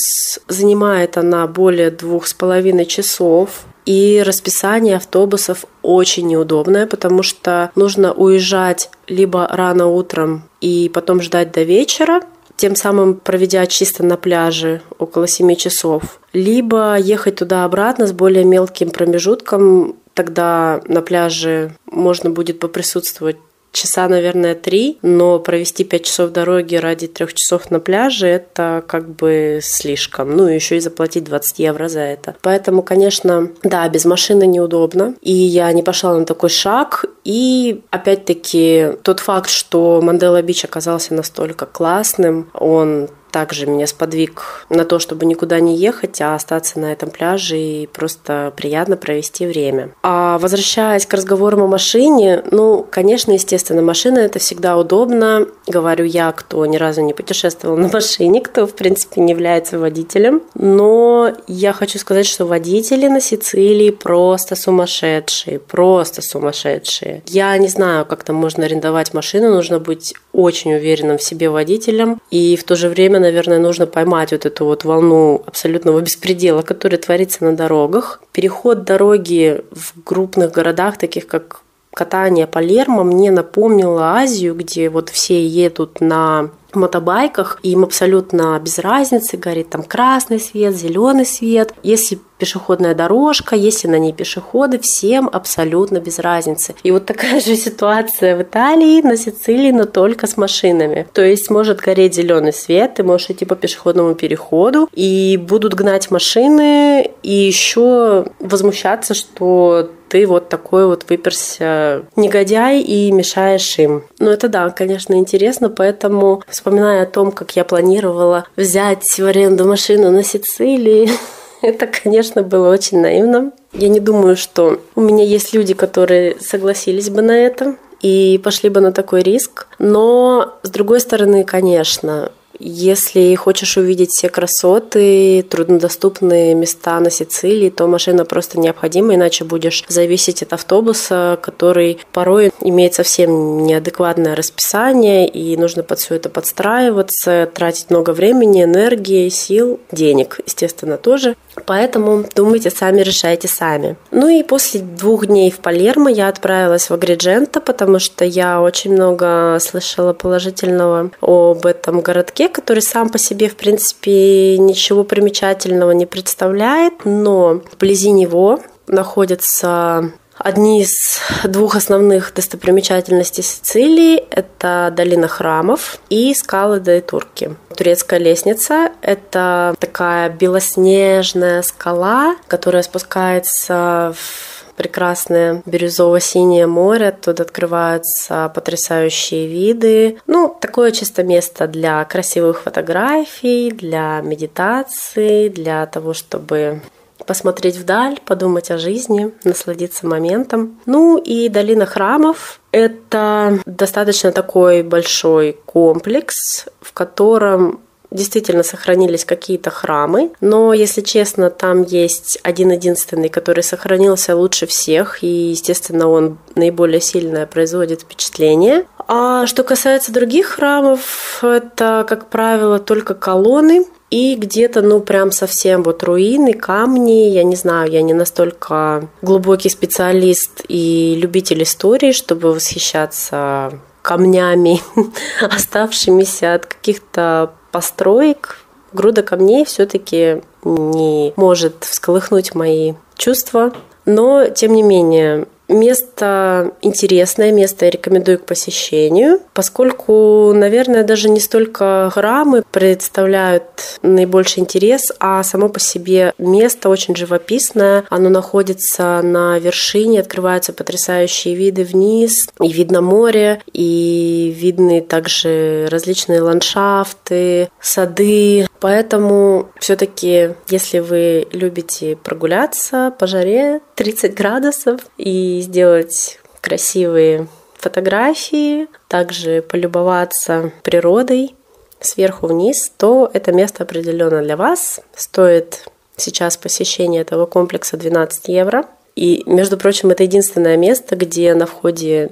занимает 0.49 1.17
она 1.17 1.47
более 1.47 1.78
более 1.79 1.91
двух 1.93 2.27
с 2.27 2.35
половиной 2.35 2.87
часов. 2.87 3.65
И 3.87 4.23
расписание 4.27 4.97
автобусов 4.97 5.65
очень 5.83 6.27
неудобное, 6.27 6.87
потому 6.87 7.23
что 7.23 7.71
нужно 7.77 8.13
уезжать 8.13 8.91
либо 9.07 9.47
рано 9.47 9.87
утром 9.87 10.43
и 10.61 10.91
потом 10.93 11.23
ждать 11.23 11.53
до 11.53 11.63
вечера, 11.63 12.21
тем 12.57 12.75
самым 12.75 13.15
проведя 13.15 13.65
чисто 13.67 14.05
на 14.05 14.17
пляже 14.17 14.83
около 14.99 15.29
7 15.29 15.55
часов, 15.55 16.21
либо 16.33 16.99
ехать 16.99 17.37
туда-обратно 17.37 18.07
с 18.07 18.13
более 18.13 18.45
мелким 18.45 18.91
промежутком, 18.91 19.95
тогда 20.13 20.83
на 20.87 21.01
пляже 21.01 21.73
можно 21.87 22.29
будет 22.29 22.59
поприсутствовать 22.59 23.37
часа, 23.73 24.09
наверное, 24.09 24.55
три, 24.55 24.99
но 25.03 25.39
провести 25.39 25.85
пять 25.85 26.05
часов 26.05 26.31
дороги 26.31 26.77
ради 26.77 27.07
трех 27.07 27.35
часов 27.35 27.71
на 27.71 27.81
пляже– 27.81 28.27
это 28.29 28.83
как 28.87 29.09
бы 29.09 29.61
слишком. 29.63 30.37
Ну, 30.37 30.49
и 30.49 30.55
еще 30.55 30.77
и 30.77 30.81
заплатить 30.81 31.25
20 31.25 31.59
евро 31.59 31.89
за 31.89 32.01
это. 32.01 32.37
Поэтому, 32.43 32.83
конечно, 32.83 33.51
да, 33.63 33.89
без 33.89 34.05
машины 34.05 34.47
неудобно. 34.47 35.15
И 35.21 35.33
я 35.33 35.73
не 35.73 35.83
пошла 35.83 36.15
на 36.15 36.25
такой 36.25 36.51
шаг. 36.51 37.05
И, 37.25 37.83
опять-таки, 37.91 38.93
тот 39.03 39.21
факт, 39.21 39.51
что 39.51 40.01
Мандела 40.03 40.43
Бич 40.43 40.65
оказался 40.65 41.15
настолько 41.15 41.67
классным, 41.67 42.51
он 42.55 43.09
также 43.39 43.67
меня 43.67 43.87
сподвиг 43.87 44.67
на 44.69 44.85
то, 44.85 44.99
чтобы 44.99 45.25
никуда 45.25 45.61
не 45.61 45.77
ехать, 45.77 46.21
а 46.21 46.35
остаться 46.35 46.81
на 46.81 46.91
этом 46.91 47.09
пляже 47.09 47.57
и 47.57 47.87
просто 47.87 48.53
приятно 48.57 48.97
провести 48.97 49.47
время. 49.47 49.91
А 50.03 50.39
возвращаясь 50.39 51.07
к 51.07 51.15
разговорам 51.15 51.63
о 51.63 51.69
машине, 51.69 52.43
ну, 52.51 52.85
конечно, 52.91 53.31
естественно, 53.31 53.81
машина 53.81 54.19
это 54.19 54.41
всегда 54.41 54.77
удобно. 54.77 55.47
Говорю 55.69 56.05
я, 56.05 56.33
кто 56.33 56.67
ни 56.67 56.77
разу 56.79 57.03
не 57.03 57.15
путешествовал 57.15 57.77
на 57.77 57.87
машине, 57.93 58.41
кто, 58.41 58.67
в 58.67 58.75
принципе, 58.75 59.21
не 59.21 59.31
является 59.31 59.79
водителем. 59.79 60.43
Но 60.55 61.33
я 61.47 61.73
хочу 61.73 62.01
сказать, 62.01 62.27
что 62.27 62.45
водители 62.45 63.07
на 63.07 63.21
Сицилии 63.21 63.91
просто 63.91 64.57
сумасшедшие, 64.57 65.61
просто 65.61 66.23
сумасшедшие. 66.23 67.23
Я 67.27 67.57
не 67.57 67.69
знаю, 67.69 68.05
как 68.05 68.25
там 68.25 68.35
можно 68.35 68.65
арендовать 68.65 69.15
машину, 69.15 69.55
нужно 69.55 69.79
быть 69.79 70.15
очень 70.33 70.75
уверенным 70.75 71.19
в 71.19 71.23
себе 71.23 71.51
водителем 71.51 72.21
и 72.33 72.57
в 72.57 72.65
то 72.65 72.75
же 72.75 72.89
время 72.89 73.21
наверное, 73.29 73.59
нужно 73.59 73.87
поймать 73.87 74.33
вот 74.33 74.47
эту 74.47 74.65
вот 74.65 74.85
волну 74.85 75.43
абсолютного 75.47 76.01
беспредела, 76.01 76.63
который 76.63 76.99
творится 76.99 77.45
на 77.45 77.55
дорогах. 77.55 78.21
Переход 78.33 78.85
дороги 78.85 79.63
в 79.71 80.03
крупных 80.03 80.53
городах, 80.53 80.99
таких 80.99 81.27
как 81.27 81.61
катание 81.95 82.47
Палермо 82.47 83.05
мне 83.05 83.31
напомнило 83.31 84.13
Азию, 84.15 84.55
где 84.55 84.89
вот 84.89 85.09
все 85.11 85.45
едут 85.47 86.01
на 86.01 86.51
мотобайках, 86.73 87.59
им 87.63 87.85
абсолютно 87.85 88.59
без 88.61 88.79
разницы, 88.79 89.37
горит 89.37 89.71
там 89.71 89.83
красный 89.83 90.41
свет, 90.41 90.75
зеленый 90.75 91.27
свет. 91.27 91.75
Если 91.83 92.19
пешеходная 92.39 92.95
дорожка, 92.95 93.57
если 93.57 93.89
на 93.89 93.99
ней 93.99 94.13
пешеходы, 94.13 94.79
всем 94.79 95.29
абсолютно 95.33 95.99
без 96.01 96.19
разницы. 96.19 96.75
И 96.83 96.91
вот 96.91 97.07
такая 97.07 97.41
же 97.41 97.57
ситуация 97.57 98.37
в 98.37 98.43
Италии, 98.43 99.03
на 99.03 99.17
Сицилии, 99.17 99.73
но 99.73 99.85
только 99.85 100.27
с 100.27 100.37
машинами. 100.37 101.07
То 101.13 101.23
есть 101.23 101.51
может 101.51 101.81
гореть 101.81 102.15
зеленый 102.15 102.53
свет, 102.53 102.95
ты 102.95 103.03
можешь 103.03 103.31
идти 103.31 103.45
по 103.45 103.57
пешеходному 103.57 104.15
переходу, 104.15 104.89
и 104.95 105.37
будут 105.37 105.75
гнать 105.75 106.11
машины, 106.11 107.11
и 107.23 107.33
еще 107.33 108.27
возмущаться, 108.41 109.15
что 109.15 109.91
ты 110.09 110.27
вот 110.27 110.49
такой 110.49 110.87
вот 110.87 111.05
выперся 111.09 112.03
негодяй 112.17 112.81
и 112.81 113.13
мешаешь 113.13 113.79
им. 113.79 114.05
Ну, 114.19 114.31
это 114.31 114.49
да, 114.49 114.71
конечно, 114.71 115.15
интересно, 115.15 115.69
поэтому, 115.69 116.43
вспоминая 116.49 117.03
о 117.03 117.07
том, 117.07 117.31
как 117.31 117.57
я 117.57 117.65
планировала 117.65 118.45
взять 118.57 119.05
в 119.05 119.25
аренду 119.25 119.67
машину 119.67 120.11
на 120.11 120.25
Сицилии, 120.25 121.11
это, 121.63 121.87
конечно, 121.87 122.43
было 122.43 122.71
очень 122.71 123.01
наивно. 123.01 123.53
Я 123.73 123.89
не 123.89 124.01
думаю, 124.01 124.37
что 124.37 124.81
у 124.95 125.01
меня 125.01 125.25
есть 125.25 125.53
люди, 125.53 125.75
которые 125.75 126.37
согласились 126.41 127.11
бы 127.11 127.23
на 127.23 127.37
это 127.37 127.77
и 128.01 128.41
пошли 128.43 128.71
бы 128.71 128.81
на 128.81 128.93
такой 128.93 129.23
риск. 129.23 129.67
Но, 129.79 130.55
с 130.63 130.71
другой 130.71 131.01
стороны, 131.01 131.45
конечно, 131.45 132.31
если 132.59 133.35
хочешь 133.37 133.77
увидеть 133.77 134.11
все 134.11 134.29
красоты, 134.29 135.45
труднодоступные 135.49 136.55
места 136.55 136.99
на 136.99 137.11
Сицилии, 137.11 137.71
то 137.71 137.87
машина 137.87 138.25
просто 138.25 138.59
необходима, 138.59 139.15
иначе 139.15 139.45
будешь 139.45 139.85
зависеть 139.89 140.43
от 140.43 140.53
автобуса, 140.53 141.39
который 141.41 141.99
порой 142.13 142.53
имеет 142.61 142.95
совсем 142.95 143.63
неадекватное 143.63 144.35
расписание, 144.35 145.29
и 145.29 145.57
нужно 145.57 145.83
под 145.83 146.01
все 146.01 146.17
это 146.17 146.31
подстраиваться, 146.31 147.49
тратить 147.53 147.91
много 147.91 148.11
времени, 148.11 148.65
энергии, 148.65 149.29
сил, 149.29 149.79
денег, 149.93 150.41
естественно, 150.45 150.97
тоже. 150.97 151.37
Поэтому 151.67 152.25
думайте 152.35 152.71
сами, 152.71 153.01
решайте 153.01 153.49
сами. 153.49 153.97
Ну 154.11 154.29
и 154.29 154.43
после 154.43 154.81
двух 154.81 155.27
дней 155.27 155.51
в 155.51 155.59
Палермо 155.59 156.11
я 156.11 156.29
отправилась 156.29 156.91
в 156.91 156.95
Агридженто, 156.95 157.61
потому 157.61 157.99
что 157.99 158.25
я 158.25 158.61
очень 158.61 158.93
много 158.93 159.59
слышала 159.61 160.13
положительного 160.13 161.11
об 161.21 161.67
этом 161.67 162.01
городке, 162.01 162.49
который 162.49 162.83
сам 162.83 163.11
по 163.11 163.19
себе, 163.19 163.49
в 163.49 163.57
принципе, 163.57 164.59
ничего 164.59 165.05
примечательного 165.05 165.93
не 165.93 166.07
представляет, 166.07 167.05
но 167.05 167.61
вблизи 167.73 168.11
него 168.11 168.61
находятся 168.87 170.13
Одни 170.39 170.83
из 170.83 171.21
двух 171.45 171.75
основных 171.75 172.33
достопримечательностей 172.33 173.43
Сицилии– 173.43 174.25
это 174.31 174.93
долина 174.97 175.27
храмов 175.29 175.99
и 176.11 176.33
скалы 176.35 176.81
Дайтурки. 176.81 177.57
Турецкая 177.77 178.21
лестница– 178.21 178.93
это 179.03 179.75
такая 179.81 180.31
белоснежная 180.31 181.63
скала, 181.63 182.37
которая 182.47 182.83
спускается 182.83 184.15
в 184.17 184.59
прекрасное 184.77 185.61
бирюзово-синее 185.67 186.69
море, 186.69 187.09
оттуда 187.09 187.43
открываются 187.43 188.51
потрясающие 188.55 189.49
виды. 189.49 190.19
Ну, 190.29 190.57
такое 190.61 190.93
чисто 190.93 191.25
место 191.25 191.67
для 191.67 192.05
красивых 192.05 192.63
фотографий, 192.63 193.73
для 193.73 194.21
медитации, 194.21 195.49
для 195.49 195.85
того, 195.87 196.15
чтобы 196.15 196.81
посмотреть 197.29 197.77
вдаль, 197.77 198.19
подумать 198.25 198.71
о 198.71 198.79
жизни, 198.79 199.33
насладиться 199.45 200.07
моментом. 200.07 200.81
Ну 200.87 201.19
и 201.19 201.49
долина 201.51 201.85
храмов— 201.85 202.61
это 202.73 203.61
достаточно 203.67 204.33
такой 204.33 204.83
большой 204.83 205.57
комплекс, 205.67 206.65
в 206.81 206.93
котором 206.95 207.81
действительно 208.11 208.63
сохранились 208.63 209.27
какие-то 209.27 209.69
храмы, 209.69 210.31
но, 210.41 210.73
если 210.73 211.03
честно, 211.03 211.51
там 211.51 211.83
есть 211.83 212.39
один 212.43 212.71
единственный, 212.73 213.29
который 213.29 213.63
сохранился 213.63 214.35
лучше 214.35 214.67
всех, 214.67 215.23
и, 215.23 215.51
естественно, 215.51 216.09
он 216.09 216.39
наиболее 216.55 217.03
сильное 217.03 217.47
производит 217.47 218.01
впечатление. 218.01 218.87
А 219.07 219.47
что 219.47 219.63
касается 219.63 220.13
других 220.13 220.47
храмов, 220.47 221.41
это, 221.43 222.07
как 222.09 222.29
правило, 222.29 222.79
только 222.79 223.15
колонны, 223.15 223.85
и 224.11 224.37
где-то, 224.37 224.81
ну, 224.81 225.01
прям 225.01 225.31
совсем 225.33 225.83
вот 225.83 226.03
руины, 226.03 226.55
камни, 226.55 227.29
я 227.29 227.43
не 227.43 227.57
знаю, 227.57 227.91
я 227.91 228.01
не 228.01 228.15
настолько 228.15 229.09
глубокий 229.21 229.69
специалист 229.69 230.65
и 230.69 231.19
любитель 231.21 231.63
истории, 231.63 232.13
чтобы 232.13 232.53
восхищаться 232.53 233.73
камнями, 234.01 234.81
оставшимися 235.43 236.55
от 236.55 236.67
каких-то 236.67 237.53
построек. 237.71 238.61
Груда 238.93 239.23
камней 239.23 239.67
все-таки 239.67 240.43
не 240.65 241.35
может 241.37 241.85
всколыхнуть 241.85 242.55
мои 242.55 242.95
чувства. 243.17 243.73
Но, 244.07 244.47
тем 244.47 244.73
не 244.73 244.83
менее, 244.83 245.47
Место 245.69 246.73
интересное, 246.81 247.53
место 247.53 247.85
я 247.85 247.91
рекомендую 247.91 248.39
к 248.39 248.47
посещению, 248.47 249.41
поскольку, 249.53 250.53
наверное, 250.55 251.05
даже 251.05 251.29
не 251.29 251.41
столько 251.41 252.11
храмы 252.13 252.65
представляют 252.71 253.99
наибольший 254.01 254.63
интерес, 254.63 255.13
а 255.21 255.43
само 255.43 255.69
по 255.69 255.79
себе 255.79 256.33
место 256.39 256.89
очень 256.89 257.15
живописное. 257.15 258.05
Оно 258.09 258.31
находится 258.31 259.21
на 259.23 259.59
вершине, 259.59 260.21
открываются 260.21 260.73
потрясающие 260.73 261.55
виды 261.55 261.85
вниз, 261.85 262.49
и 262.63 262.73
видно 262.73 263.03
море, 263.03 263.61
и 263.73 264.55
видны 264.59 265.03
также 265.03 265.87
различные 265.91 266.41
ландшафты, 266.41 267.69
сады. 267.81 268.68
Поэтому 268.81 269.71
все-таки, 269.81 270.51
если 270.69 271.01
вы 271.01 271.49
любите 271.53 272.17
прогуляться 272.17 273.13
по 273.19 273.27
жаре 273.27 273.81
30 273.97 274.35
градусов 274.35 275.01
и 275.17 275.61
сделать 275.61 276.39
красивые 276.61 277.49
фотографии, 277.77 278.89
также 279.09 279.63
полюбоваться 279.63 280.73
природой 280.83 281.55
сверху 282.01 282.47
вниз, 282.47 282.93
то 282.97 283.31
это 283.33 283.53
место 283.53 283.83
определенно 283.83 284.43
для 284.43 284.57
вас. 284.57 285.01
Стоит 285.15 285.89
сейчас 286.17 286.57
посещение 286.57 287.23
этого 287.23 287.47
комплекса 287.47 287.97
12 287.97 288.49
евро. 288.49 288.85
И, 289.17 289.43
между 289.47 289.77
прочим, 289.77 290.11
это 290.11 290.23
единственное 290.23 290.77
место, 290.77 291.17
где 291.17 291.55
на 291.55 291.67
входе 291.67 292.31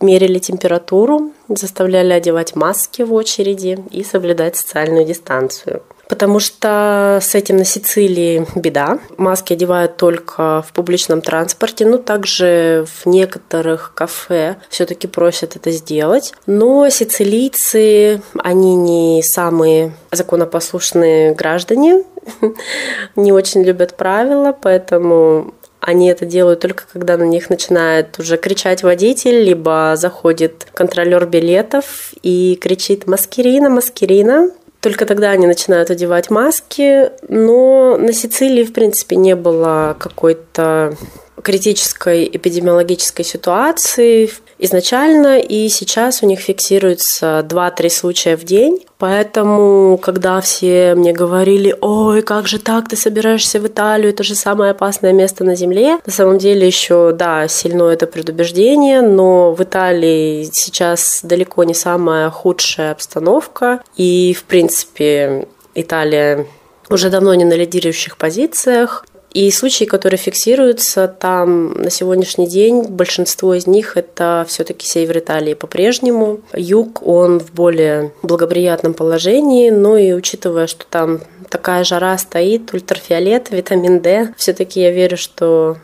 мерили 0.00 0.38
температуру, 0.38 1.32
заставляли 1.48 2.12
одевать 2.12 2.54
маски 2.54 3.02
в 3.02 3.12
очереди 3.12 3.78
и 3.90 4.04
соблюдать 4.04 4.56
социальную 4.56 5.04
дистанцию. 5.04 5.82
потому 6.08 6.40
что 6.40 7.18
с 7.20 7.34
этим 7.34 7.58
на 7.58 7.66
Сицилии 7.66 8.46
беда. 8.54 8.98
Маски 9.18 9.52
одевают 9.52 9.98
только 9.98 10.62
в 10.66 10.72
публичном 10.72 11.20
транспорте, 11.20 11.84
но 11.84 11.98
также 11.98 12.86
в 12.86 13.06
некоторых 13.06 13.92
кафе 13.94 14.56
все-таки 14.70 15.06
просят 15.06 15.54
это 15.54 15.70
сделать. 15.70 16.32
Но 16.46 16.88
сицилийцы, 16.88 18.22
они 18.38 18.74
не 18.74 19.22
самые 19.22 19.92
законопослушные 20.10 21.34
граждане, 21.34 22.04
не 23.16 23.32
очень 23.32 23.62
любят 23.62 23.96
правила, 23.96 24.56
поэтому 24.58 25.52
они 25.80 26.08
это 26.10 26.26
делают 26.26 26.60
только 26.60 26.84
когда 26.92 27.16
на 27.16 27.22
них 27.22 27.50
начинает 27.50 28.18
уже 28.18 28.36
кричать 28.36 28.82
водитель, 28.82 29.42
либо 29.42 29.94
заходит 29.96 30.66
контролер 30.74 31.26
билетов 31.26 32.12
и 32.22 32.58
кричит 32.60 33.06
«Маскирина, 33.06 33.70
маскирина!». 33.70 34.50
Только 34.80 35.06
тогда 35.06 35.30
они 35.30 35.46
начинают 35.46 35.90
одевать 35.90 36.30
маски, 36.30 37.10
но 37.28 37.96
на 37.96 38.12
Сицилии, 38.12 38.62
в 38.64 38.72
принципе, 38.72 39.16
не 39.16 39.34
было 39.34 39.96
какой-то 39.98 40.96
критической 41.42 42.28
эпидемиологической 42.32 43.24
ситуации 43.24 44.30
изначально, 44.58 45.38
и 45.38 45.68
сейчас 45.68 46.22
у 46.22 46.26
них 46.26 46.40
фиксируется 46.40 47.46
2-3 47.48 47.88
случая 47.90 48.36
в 48.36 48.44
день. 48.44 48.84
Поэтому, 48.98 49.96
когда 49.98 50.40
все 50.40 50.94
мне 50.96 51.12
говорили, 51.12 51.76
ой, 51.80 52.22
как 52.22 52.48
же 52.48 52.58
так, 52.58 52.88
ты 52.88 52.96
собираешься 52.96 53.60
в 53.60 53.66
Италию, 53.66 54.10
это 54.10 54.24
же 54.24 54.34
самое 54.34 54.72
опасное 54.72 55.12
место 55.12 55.44
на 55.44 55.54
Земле, 55.54 55.98
на 56.04 56.12
самом 56.12 56.38
деле 56.38 56.66
еще, 56.66 57.12
да, 57.12 57.46
сильно 57.46 57.84
это 57.84 58.06
предубеждение, 58.06 59.00
но 59.00 59.52
в 59.52 59.62
Италии 59.62 60.48
сейчас 60.52 61.20
далеко 61.22 61.62
не 61.64 61.74
самая 61.74 62.28
худшая 62.30 62.92
обстановка, 62.92 63.80
и, 63.96 64.34
в 64.36 64.44
принципе, 64.44 65.46
Италия 65.74 66.46
уже 66.90 67.10
давно 67.10 67.34
не 67.34 67.44
на 67.44 67.54
лидирующих 67.54 68.16
позициях. 68.16 69.04
И 69.32 69.50
случаи, 69.50 69.84
которые 69.84 70.18
фиксируются 70.18 71.06
там 71.06 71.72
на 71.74 71.90
сегодняшний 71.90 72.46
день, 72.46 72.84
большинство 72.84 73.54
из 73.54 73.66
них 73.66 73.96
это 73.96 74.46
все-таки 74.48 74.86
север 74.86 75.18
Италии 75.18 75.54
по-прежнему. 75.54 76.40
Юг, 76.54 77.06
он 77.06 77.38
в 77.38 77.52
более 77.52 78.12
благоприятном 78.22 78.94
положении, 78.94 79.70
но 79.70 79.98
и 79.98 80.12
учитывая, 80.12 80.66
что 80.66 80.86
там 80.88 81.20
такая 81.50 81.84
жара 81.84 82.16
стоит, 82.16 82.72
ультрафиолет, 82.72 83.50
витамин 83.50 84.00
D, 84.00 84.32
все-таки 84.36 84.80
я 84.80 84.92
верю, 84.92 85.16
что 85.18 85.76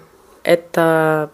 это 0.43 1.31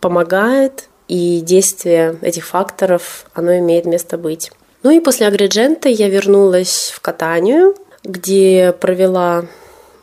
помогает, 0.00 0.88
и 1.08 1.40
действие 1.40 2.16
этих 2.22 2.46
факторов, 2.46 3.26
оно 3.34 3.58
имеет 3.58 3.84
место 3.84 4.16
быть. 4.16 4.50
Ну 4.82 4.90
и 4.90 5.00
после 5.00 5.26
Агриджента 5.26 5.88
я 5.88 6.08
вернулась 6.08 6.92
в 6.94 7.00
Катанию, 7.00 7.74
где 8.02 8.74
провела 8.80 9.44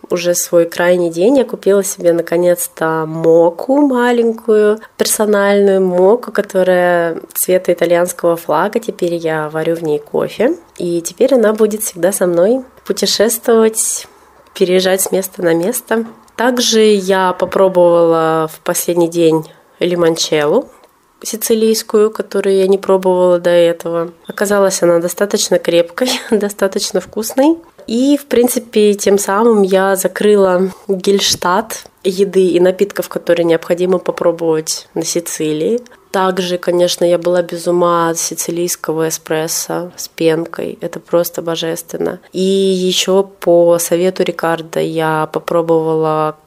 уже 0.09 0.35
свой 0.35 0.65
крайний 0.65 1.09
день 1.09 1.37
я 1.37 1.45
купила 1.45 1.83
себе 1.83 2.13
наконец-то 2.13 3.05
моку 3.07 3.81
маленькую, 3.81 4.79
персональную 4.97 5.81
моку, 5.81 6.31
которая 6.31 7.21
цвета 7.33 7.73
итальянского 7.73 8.35
флага. 8.35 8.79
Теперь 8.79 9.15
я 9.15 9.49
варю 9.49 9.75
в 9.75 9.83
ней 9.83 9.99
кофе. 9.99 10.55
И 10.77 11.01
теперь 11.01 11.35
она 11.35 11.53
будет 11.53 11.83
всегда 11.83 12.11
со 12.11 12.25
мной 12.27 12.63
путешествовать, 12.85 14.07
переезжать 14.53 15.01
с 15.01 15.11
места 15.11 15.41
на 15.41 15.53
место. 15.53 16.05
Также 16.35 16.81
я 16.81 17.33
попробовала 17.33 18.49
в 18.51 18.59
последний 18.61 19.09
день 19.09 19.45
лимончеллу, 19.79 20.69
сицилийскую, 21.21 22.11
которую 22.11 22.55
я 22.55 22.67
не 22.67 22.77
пробовала 22.77 23.39
до 23.39 23.49
этого. 23.49 24.11
Оказалась 24.27 24.81
она 24.81 24.99
достаточно 24.99 25.59
крепкой, 25.59 26.09
достаточно 26.31 27.01
вкусной. 27.01 27.57
И, 27.89 28.17
в 28.17 28.27
принципе, 28.27 28.93
тем 28.93 29.17
самым 29.17 29.63
я 29.63 29.95
закрыла 29.95 30.71
Гельштадт 30.87 31.85
еды 32.03 32.49
и 32.49 32.59
напитков, 32.59 33.09
которые 33.09 33.45
необходимо 33.45 33.97
попробовать 33.97 34.87
на 34.93 35.03
Сицилии. 35.03 35.79
Также, 36.11 36.59
конечно, 36.59 37.03
я 37.03 37.17
была 37.17 37.41
без 37.41 37.65
ума 37.65 38.09
от 38.09 38.19
сицилийского 38.19 39.09
эспрессо 39.09 39.91
с 39.95 40.07
пенкой. 40.07 40.77
Это 40.81 40.99
просто 40.99 41.41
божественно. 41.41 42.19
И 42.31 42.43
еще 42.43 43.23
по 43.23 43.79
совету 43.79 44.21
Рикардо 44.21 44.79
я 44.79 45.27
попробовала 45.33 46.37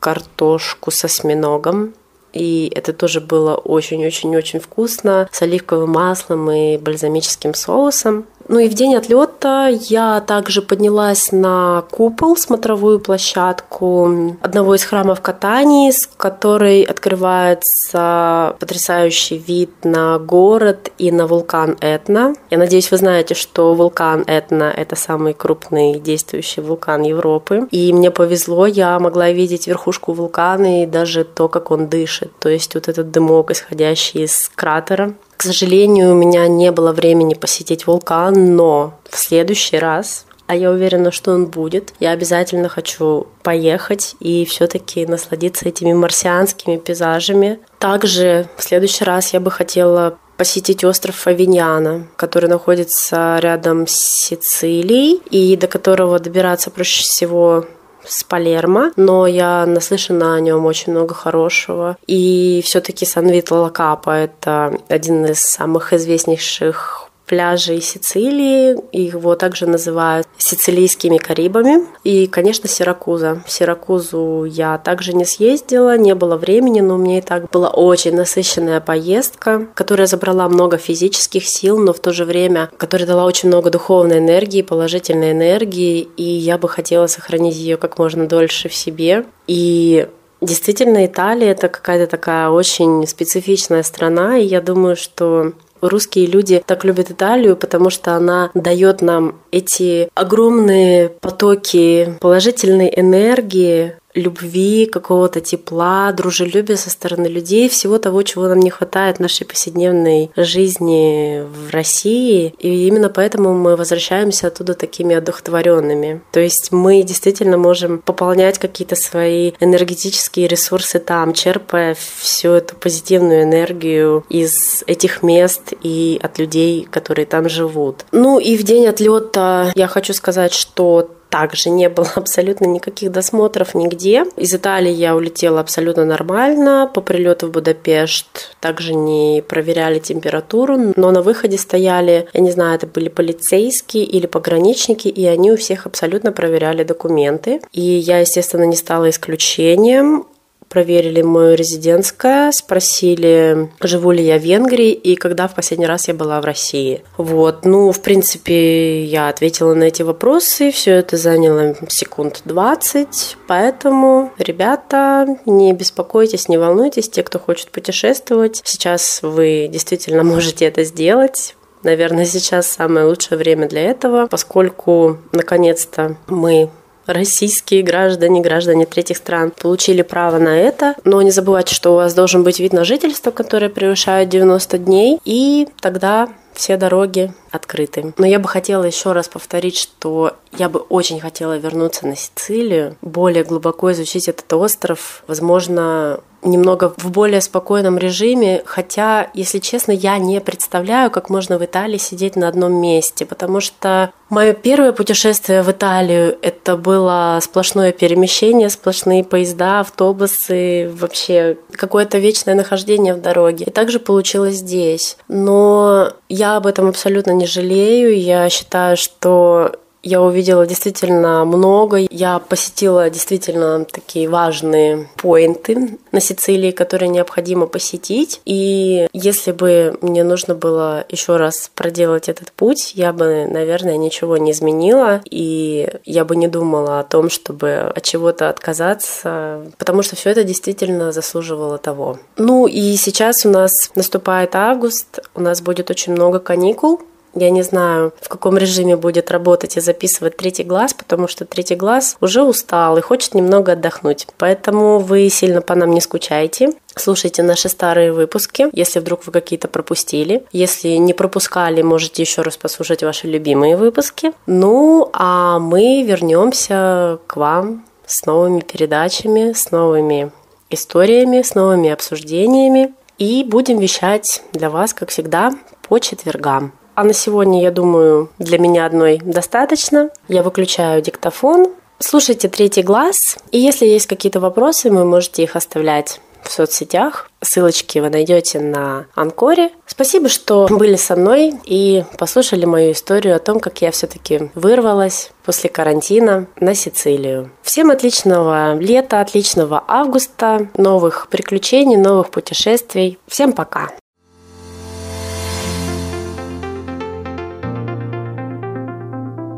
картошку 0.00 0.90
со 0.90 1.08
осьминогом. 1.08 1.92
И 2.32 2.72
это 2.74 2.94
тоже 2.94 3.20
было 3.20 3.54
очень-очень-очень 3.54 4.60
вкусно 4.60 5.28
с 5.30 5.42
оливковым 5.42 5.90
маслом 5.90 6.50
и 6.50 6.78
бальзамическим 6.78 7.52
соусом. 7.52 8.26
Ну 8.48 8.60
и 8.60 8.68
в 8.68 8.74
день 8.74 8.94
отлета 8.94 9.68
я 9.88 10.20
также 10.20 10.62
поднялась 10.62 11.32
на 11.32 11.84
купол, 11.90 12.36
смотровую 12.36 13.00
площадку 13.00 14.36
одного 14.40 14.74
из 14.74 14.84
храмов 14.84 15.20
Катании, 15.20 15.90
с 15.90 16.06
которой 16.16 16.82
открывается 16.82 18.56
потрясающий 18.60 19.38
вид 19.38 19.70
на 19.84 20.18
город 20.18 20.92
и 20.98 21.10
на 21.10 21.26
вулкан 21.26 21.76
Этна. 21.80 22.34
Я 22.50 22.58
надеюсь, 22.58 22.90
вы 22.90 22.98
знаете, 22.98 23.34
что 23.34 23.74
вулкан 23.74 24.22
Этна– 24.26 24.72
это 24.76 24.96
самый 24.96 25.34
крупный 25.34 25.98
действующий 25.98 26.60
вулкан 26.60 27.02
Европы. 27.02 27.66
И 27.70 27.92
мне 27.92 28.10
повезло, 28.10 28.66
я 28.66 28.98
могла 29.00 29.30
видеть 29.30 29.66
верхушку 29.66 30.12
вулкана 30.12 30.82
и 30.82 30.86
даже 30.86 31.24
то, 31.24 31.48
как 31.48 31.70
он 31.70 31.88
дышит. 31.88 32.32
То 32.38 32.48
есть 32.48 32.74
вот 32.74 32.88
этот 32.88 33.10
дымок, 33.10 33.50
исходящий 33.50 34.24
из 34.24 34.50
кратера. 34.54 35.14
К 35.36 35.42
сожалению, 35.42 36.12
у 36.12 36.14
меня 36.14 36.48
не 36.48 36.72
было 36.72 36.92
времени 36.92 37.34
посетить 37.34 37.86
вулкан, 37.86 38.56
но 38.56 38.94
в 39.10 39.16
следующий 39.18 39.78
раз 39.78 40.26
а 40.46 40.54
я 40.54 40.70
уверена, 40.70 41.10
что 41.10 41.32
он 41.32 41.46
будет. 41.46 41.92
Я 41.98 42.10
обязательно 42.10 42.68
хочу 42.68 43.26
поехать 43.42 44.14
и 44.20 44.44
все-таки 44.44 45.06
насладиться 45.06 45.68
этими 45.68 45.92
марсианскими 45.92 46.76
пейзажами. 46.76 47.58
Также 47.78 48.48
в 48.56 48.62
следующий 48.62 49.04
раз 49.04 49.32
я 49.32 49.40
бы 49.40 49.50
хотела 49.50 50.18
посетить 50.36 50.84
остров 50.84 51.16
Фавиньяна, 51.16 52.06
который 52.16 52.48
находится 52.48 53.38
рядом 53.40 53.86
с 53.86 53.96
Сицилией 53.96 55.20
и 55.30 55.56
до 55.56 55.66
которого 55.66 56.18
добираться 56.18 56.70
проще 56.70 57.02
всего 57.02 57.64
с 58.08 58.24
Палермо, 58.24 58.92
но 58.96 59.26
я 59.26 59.66
наслышана 59.66 60.34
о 60.34 60.40
нем 60.40 60.64
очень 60.64 60.92
много 60.92 61.14
хорошего. 61.14 61.96
И 62.06 62.62
все-таки 62.64 63.04
Сан-Вито 63.04 63.54
Лакапа– 63.56 64.10
это 64.10 64.78
один 64.88 65.26
из 65.26 65.40
самых 65.40 65.92
известнейших 65.92 67.05
пляжей 67.26 67.80
Сицилии. 67.80 68.76
Его 68.92 69.34
также 69.34 69.66
называют 69.66 70.26
сицилийскими 70.38 71.18
Карибами. 71.18 71.86
И, 72.04 72.26
конечно, 72.26 72.68
Сиракуза. 72.68 73.42
Сиракузу 73.46 74.44
я 74.44 74.78
также 74.78 75.12
не 75.12 75.24
съездила, 75.24 75.96
не 75.98 76.14
было 76.14 76.36
времени, 76.36 76.80
но 76.80 76.94
у 76.94 76.98
меня 76.98 77.18
и 77.18 77.22
так 77.22 77.50
была 77.50 77.68
очень 77.68 78.14
насыщенная 78.14 78.80
поездка, 78.80 79.66
которая 79.74 80.06
забрала 80.06 80.48
много 80.48 80.78
физических 80.78 81.44
сил, 81.46 81.78
но 81.78 81.92
в 81.92 81.98
то 81.98 82.12
же 82.12 82.24
время, 82.24 82.70
которая 82.76 83.06
дала 83.06 83.24
очень 83.24 83.48
много 83.48 83.70
духовной 83.70 84.18
энергии, 84.18 84.62
положительной 84.62 85.32
энергии, 85.32 86.08
и 86.16 86.22
я 86.22 86.58
бы 86.58 86.68
хотела 86.68 87.06
сохранить 87.06 87.56
ее 87.56 87.76
как 87.76 87.98
можно 87.98 88.26
дольше 88.26 88.68
в 88.68 88.74
себе. 88.74 89.24
И 89.46 90.08
Действительно, 90.42 91.06
Италия 91.06 91.52
это 91.52 91.68
какая-то 91.68 92.06
такая 92.06 92.50
очень 92.50 93.06
специфичная 93.06 93.82
страна, 93.82 94.36
и 94.36 94.44
я 94.44 94.60
думаю, 94.60 94.94
что 94.94 95.54
Русские 95.80 96.26
люди 96.26 96.62
так 96.64 96.84
любят 96.84 97.10
Италию, 97.10 97.56
потому 97.56 97.90
что 97.90 98.14
она 98.14 98.50
дает 98.54 99.02
нам 99.02 99.40
эти 99.50 100.08
огромные 100.14 101.08
потоки 101.08 102.16
положительной 102.20 102.92
энергии, 102.94 103.94
любви, 104.16 104.86
какого-то 104.86 105.40
тепла, 105.40 106.12
дружелюбия 106.12 106.76
со 106.76 106.90
стороны 106.90 107.26
людей, 107.26 107.68
всего 107.68 107.98
того, 107.98 108.22
чего 108.22 108.48
нам 108.48 108.58
не 108.60 108.70
хватает 108.70 109.18
в 109.18 109.20
нашей 109.20 109.46
повседневной 109.46 110.30
жизни 110.36 111.42
в 111.42 111.70
России. 111.70 112.54
И 112.58 112.86
именно 112.86 113.08
поэтому 113.08 113.54
мы 113.54 113.76
возвращаемся 113.76 114.48
оттуда 114.48 114.74
такими 114.74 115.14
одухотворенными. 115.14 116.22
То 116.32 116.40
есть 116.40 116.72
мы 116.72 117.02
действительно 117.02 117.58
можем 117.58 117.98
пополнять 117.98 118.58
какие-то 118.58 118.96
свои 118.96 119.52
энергетические 119.60 120.48
ресурсы 120.48 120.98
там, 120.98 121.32
черпая 121.32 121.96
всю 122.16 122.52
эту 122.52 122.74
позитивную 122.76 123.42
энергию 123.42 124.24
из 124.28 124.82
этих 124.86 125.22
мест 125.22 125.74
и 125.82 126.18
от 126.22 126.38
людей, 126.38 126.88
которые 126.90 127.26
там 127.26 127.48
живут. 127.48 128.04
Ну 128.12 128.38
и 128.38 128.56
в 128.56 128.62
день 128.62 128.86
отлета 128.86 129.72
я 129.74 129.86
хочу 129.86 130.14
сказать, 130.14 130.52
что 130.52 131.10
также 131.40 131.68
не 131.68 131.90
было 131.90 132.10
абсолютно 132.14 132.64
никаких 132.64 133.12
досмотров 133.12 133.74
нигде. 133.74 134.24
Из 134.36 134.54
Италии 134.54 134.90
я 134.90 135.14
улетела 135.14 135.60
абсолютно 135.60 136.06
нормально. 136.06 136.90
По 136.92 137.02
прилету 137.02 137.48
в 137.48 137.50
Будапешт 137.50 138.56
также 138.60 138.94
не 138.94 139.42
проверяли 139.46 139.98
температуру, 139.98 140.94
но 140.96 141.10
на 141.10 141.20
выходе 141.20 141.58
стояли, 141.58 142.26
я 142.32 142.40
не 142.40 142.50
знаю, 142.50 142.76
это 142.76 142.86
были 142.86 143.10
полицейские 143.10 144.04
или 144.04 144.26
пограничники, 144.26 145.08
и 145.08 145.26
они 145.26 145.52
у 145.52 145.56
всех 145.58 145.84
абсолютно 145.84 146.32
проверяли 146.32 146.84
документы. 146.84 147.60
И 147.72 147.82
я, 147.82 148.20
естественно, 148.20 148.64
не 148.64 148.76
стала 148.76 149.10
исключением 149.10 150.24
проверили 150.68 151.22
мое 151.22 151.54
резидентское, 151.54 152.50
спросили, 152.52 153.70
живу 153.80 154.10
ли 154.10 154.24
я 154.24 154.38
в 154.38 154.42
Венгрии 154.42 154.90
и 154.90 155.16
когда 155.16 155.48
в 155.48 155.54
последний 155.54 155.86
раз 155.86 156.08
я 156.08 156.14
была 156.14 156.40
в 156.40 156.44
России. 156.44 157.02
Вот, 157.16 157.64
ну, 157.64 157.92
в 157.92 158.02
принципе, 158.02 159.04
я 159.04 159.28
ответила 159.28 159.74
на 159.74 159.84
эти 159.84 160.02
вопросы, 160.02 160.70
все 160.70 160.92
это 160.92 161.16
заняло 161.16 161.74
секунд 161.88 162.42
20, 162.44 163.36
поэтому, 163.46 164.32
ребята, 164.38 165.38
не 165.46 165.72
беспокойтесь, 165.72 166.48
не 166.48 166.58
волнуйтесь, 166.58 167.08
те, 167.08 167.22
кто 167.22 167.38
хочет 167.38 167.70
путешествовать, 167.70 168.60
сейчас 168.64 169.20
вы 169.22 169.68
действительно 169.70 170.22
можете 170.24 170.66
это 170.66 170.84
сделать. 170.84 171.54
Наверное, 171.82 172.24
сейчас 172.24 172.66
самое 172.66 173.06
лучшее 173.06 173.38
время 173.38 173.68
для 173.68 173.82
этого, 173.82 174.26
поскольку 174.26 175.18
наконец-то 175.32 176.16
мы 176.26 176.70
российские 177.06 177.82
граждане, 177.82 178.40
граждане 178.40 178.86
третьих 178.86 179.16
стран 179.16 179.52
получили 179.56 180.02
право 180.02 180.38
на 180.38 180.58
это. 180.58 180.94
Но 181.04 181.22
не 181.22 181.30
забывайте, 181.30 181.74
что 181.74 181.92
у 181.92 181.96
вас 181.96 182.14
должен 182.14 182.42
быть 182.42 182.60
вид 182.60 182.72
на 182.72 182.84
жительство, 182.84 183.30
который 183.30 183.68
превышает 183.68 184.28
90 184.28 184.78
дней, 184.78 185.18
и 185.24 185.68
тогда 185.80 186.28
все 186.56 186.76
дороги 186.76 187.32
открыты. 187.50 188.14
Но 188.16 188.26
я 188.26 188.38
бы 188.38 188.48
хотела 188.48 188.84
еще 188.84 189.12
раз 189.12 189.28
повторить, 189.28 189.76
что 189.76 190.36
я 190.58 190.68
бы 190.68 190.80
очень 190.80 191.20
хотела 191.20 191.56
вернуться 191.58 192.06
на 192.06 192.16
Сицилию, 192.16 192.96
более 193.02 193.44
глубоко 193.44 193.92
изучить 193.92 194.28
этот 194.28 194.52
остров, 194.52 195.22
возможно, 195.26 196.20
немного 196.42 196.94
в 196.96 197.10
более 197.10 197.40
спокойном 197.40 197.98
режиме, 197.98 198.62
хотя, 198.64 199.30
если 199.34 199.58
честно, 199.58 199.92
я 199.92 200.18
не 200.18 200.40
представляю, 200.40 201.10
как 201.10 201.28
можно 201.28 201.58
в 201.58 201.64
Италии 201.64 201.98
сидеть 201.98 202.36
на 202.36 202.48
одном 202.48 202.74
месте, 202.74 203.26
потому 203.26 203.60
что 203.60 204.12
мое 204.28 204.52
первое 204.52 204.92
путешествие 204.92 205.62
в 205.62 205.70
Италию 205.70 206.38
это 206.42 206.76
было 206.76 207.38
сплошное 207.42 207.92
перемещение, 207.92 208.70
сплошные 208.70 209.24
поезда, 209.24 209.80
автобусы, 209.80 210.90
вообще 210.94 211.58
какое-то 211.72 212.18
вечное 212.18 212.54
нахождение 212.54 213.14
в 213.14 213.20
дороге. 213.20 213.64
И 213.66 213.70
также 213.70 213.98
получилось 213.98 214.56
здесь. 214.56 215.16
Но 215.28 216.12
я 216.28 216.56
об 216.56 216.66
этом 216.66 216.88
абсолютно 216.88 217.32
не 217.32 217.46
жалею. 217.46 218.18
Я 218.18 218.48
считаю, 218.50 218.96
что 218.96 219.72
я 220.06 220.22
увидела 220.22 220.66
действительно 220.68 221.44
много. 221.44 222.06
Я 222.10 222.38
посетила 222.38 223.10
действительно 223.10 223.84
такие 223.84 224.28
важные 224.28 225.08
поинты 225.16 225.98
на 226.12 226.20
Сицилии, 226.20 226.70
которые 226.70 227.08
необходимо 227.08 227.66
посетить. 227.66 228.40
И 228.44 229.08
если 229.12 229.50
бы 229.50 229.98
мне 230.02 230.22
нужно 230.22 230.54
было 230.54 231.04
еще 231.08 231.36
раз 231.38 231.72
проделать 231.74 232.28
этот 232.28 232.52
путь, 232.52 232.92
я 232.94 233.12
бы, 233.12 233.48
наверное, 233.50 233.96
ничего 233.96 234.36
не 234.36 234.52
изменила. 234.52 235.22
И 235.28 235.88
я 236.04 236.24
бы 236.24 236.36
не 236.36 236.46
думала 236.46 237.00
о 237.00 237.04
том, 237.04 237.28
чтобы 237.28 237.92
от 237.92 238.02
чего-то 238.04 238.48
отказаться, 238.48 239.72
потому 239.76 240.02
что 240.02 240.14
все 240.14 240.30
это 240.30 240.44
действительно 240.44 241.10
заслуживало 241.10 241.78
того. 241.78 242.20
Ну 242.36 242.68
и 242.68 242.94
сейчас 242.94 243.44
у 243.44 243.48
нас 243.48 243.72
наступает 243.96 244.54
август, 244.54 245.18
у 245.34 245.40
нас 245.40 245.60
будет 245.62 245.90
очень 245.90 246.12
много 246.12 246.38
каникул. 246.38 247.00
Я 247.36 247.50
не 247.50 247.62
знаю, 247.62 248.14
в 248.20 248.28
каком 248.30 248.56
режиме 248.56 248.96
будет 248.96 249.30
работать 249.30 249.76
и 249.76 249.80
записывать 249.80 250.38
третий 250.38 250.64
глаз, 250.64 250.94
потому 250.94 251.28
что 251.28 251.44
третий 251.44 251.74
глаз 251.74 252.16
уже 252.22 252.42
устал 252.42 252.96
и 252.96 253.02
хочет 253.02 253.34
немного 253.34 253.72
отдохнуть. 253.72 254.26
Поэтому 254.38 254.98
вы 254.98 255.28
сильно 255.28 255.60
по 255.60 255.74
нам 255.74 255.90
не 255.90 256.00
скучайте. 256.00 256.70
Слушайте 256.94 257.42
наши 257.42 257.68
старые 257.68 258.10
выпуски, 258.10 258.68
если 258.72 259.00
вдруг 259.00 259.26
вы 259.26 259.32
какие-то 259.32 259.68
пропустили. 259.68 260.44
Если 260.50 260.88
не 260.96 261.12
пропускали, 261.12 261.82
можете 261.82 262.22
еще 262.22 262.40
раз 262.40 262.56
послушать 262.56 263.02
ваши 263.02 263.26
любимые 263.26 263.76
выпуски. 263.76 264.32
Ну, 264.46 265.10
а 265.12 265.58
мы 265.58 266.04
вернемся 266.04 267.18
к 267.26 267.36
вам 267.36 267.84
с 268.06 268.24
новыми 268.24 268.60
передачами, 268.60 269.52
с 269.52 269.70
новыми 269.70 270.32
историями, 270.70 271.42
с 271.42 271.54
новыми 271.54 271.90
обсуждениями. 271.90 272.94
И 273.18 273.44
будем 273.44 273.78
вещать 273.78 274.42
для 274.52 274.70
вас, 274.70 274.94
как 274.94 275.10
всегда, 275.10 275.52
по 275.86 275.98
четвергам. 275.98 276.72
А 276.96 277.04
на 277.04 277.12
сегодня, 277.12 277.62
я 277.62 277.70
думаю, 277.70 278.30
для 278.38 278.58
меня 278.58 278.86
одной 278.86 279.20
достаточно. 279.22 280.08
Я 280.28 280.42
выключаю 280.42 281.02
диктофон. 281.02 281.68
Слушайте 281.98 282.48
третий 282.48 282.82
глаз. 282.82 283.36
И 283.52 283.58
если 283.58 283.84
есть 283.84 284.06
какие-то 284.06 284.40
вопросы, 284.40 284.90
вы 284.90 285.04
можете 285.04 285.42
их 285.42 285.56
оставлять 285.56 286.20
в 286.42 286.50
соцсетях. 286.50 287.30
Ссылочки 287.42 287.98
вы 287.98 288.08
найдете 288.08 288.60
на 288.60 289.06
Анкоре. 289.14 289.72
Спасибо, 289.84 290.30
что 290.30 290.68
были 290.70 290.96
со 290.96 291.16
мной 291.16 291.54
и 291.66 292.04
послушали 292.16 292.64
мою 292.64 292.92
историю 292.92 293.36
о 293.36 293.40
том, 293.40 293.60
как 293.60 293.82
я 293.82 293.90
все-таки 293.90 294.50
вырвалась 294.54 295.32
после 295.44 295.68
карантина 295.68 296.46
на 296.60 296.74
Сицилию. 296.74 297.50
Всем 297.62 297.90
отличного 297.90 298.74
лета, 298.78 299.20
отличного 299.20 299.84
августа, 299.86 300.68
новых 300.78 301.28
приключений, 301.28 301.98
новых 301.98 302.30
путешествий. 302.30 303.18
Всем 303.26 303.52
пока! 303.52 303.90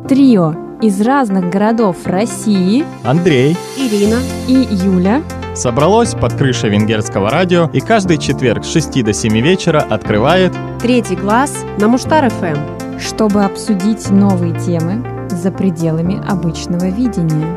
Трио 0.08 0.54
из 0.80 1.02
разных 1.02 1.50
городов 1.50 2.06
России 2.06 2.82
Андрей 3.04 3.58
Ирина 3.76 4.20
и 4.46 4.54
Юля 4.54 5.22
собралось 5.54 6.14
под 6.14 6.32
крышей 6.32 6.70
венгерского 6.70 7.28
радио 7.28 7.68
и 7.74 7.80
каждый 7.80 8.16
четверг 8.16 8.64
с 8.64 8.72
6 8.72 9.04
до 9.04 9.12
7 9.12 9.38
вечера 9.40 9.80
открывает 9.80 10.54
Третий 10.80 11.14
глаз 11.14 11.54
на 11.78 11.88
Муштар-ФМ. 11.88 12.98
чтобы 12.98 13.44
обсудить 13.44 14.08
новые 14.08 14.58
темы 14.58 15.28
за 15.28 15.52
пределами 15.52 16.26
обычного 16.26 16.86
видения. 16.86 17.54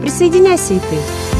Присоединяйся 0.00 0.72
и 0.72 0.78
ты. 0.78 1.35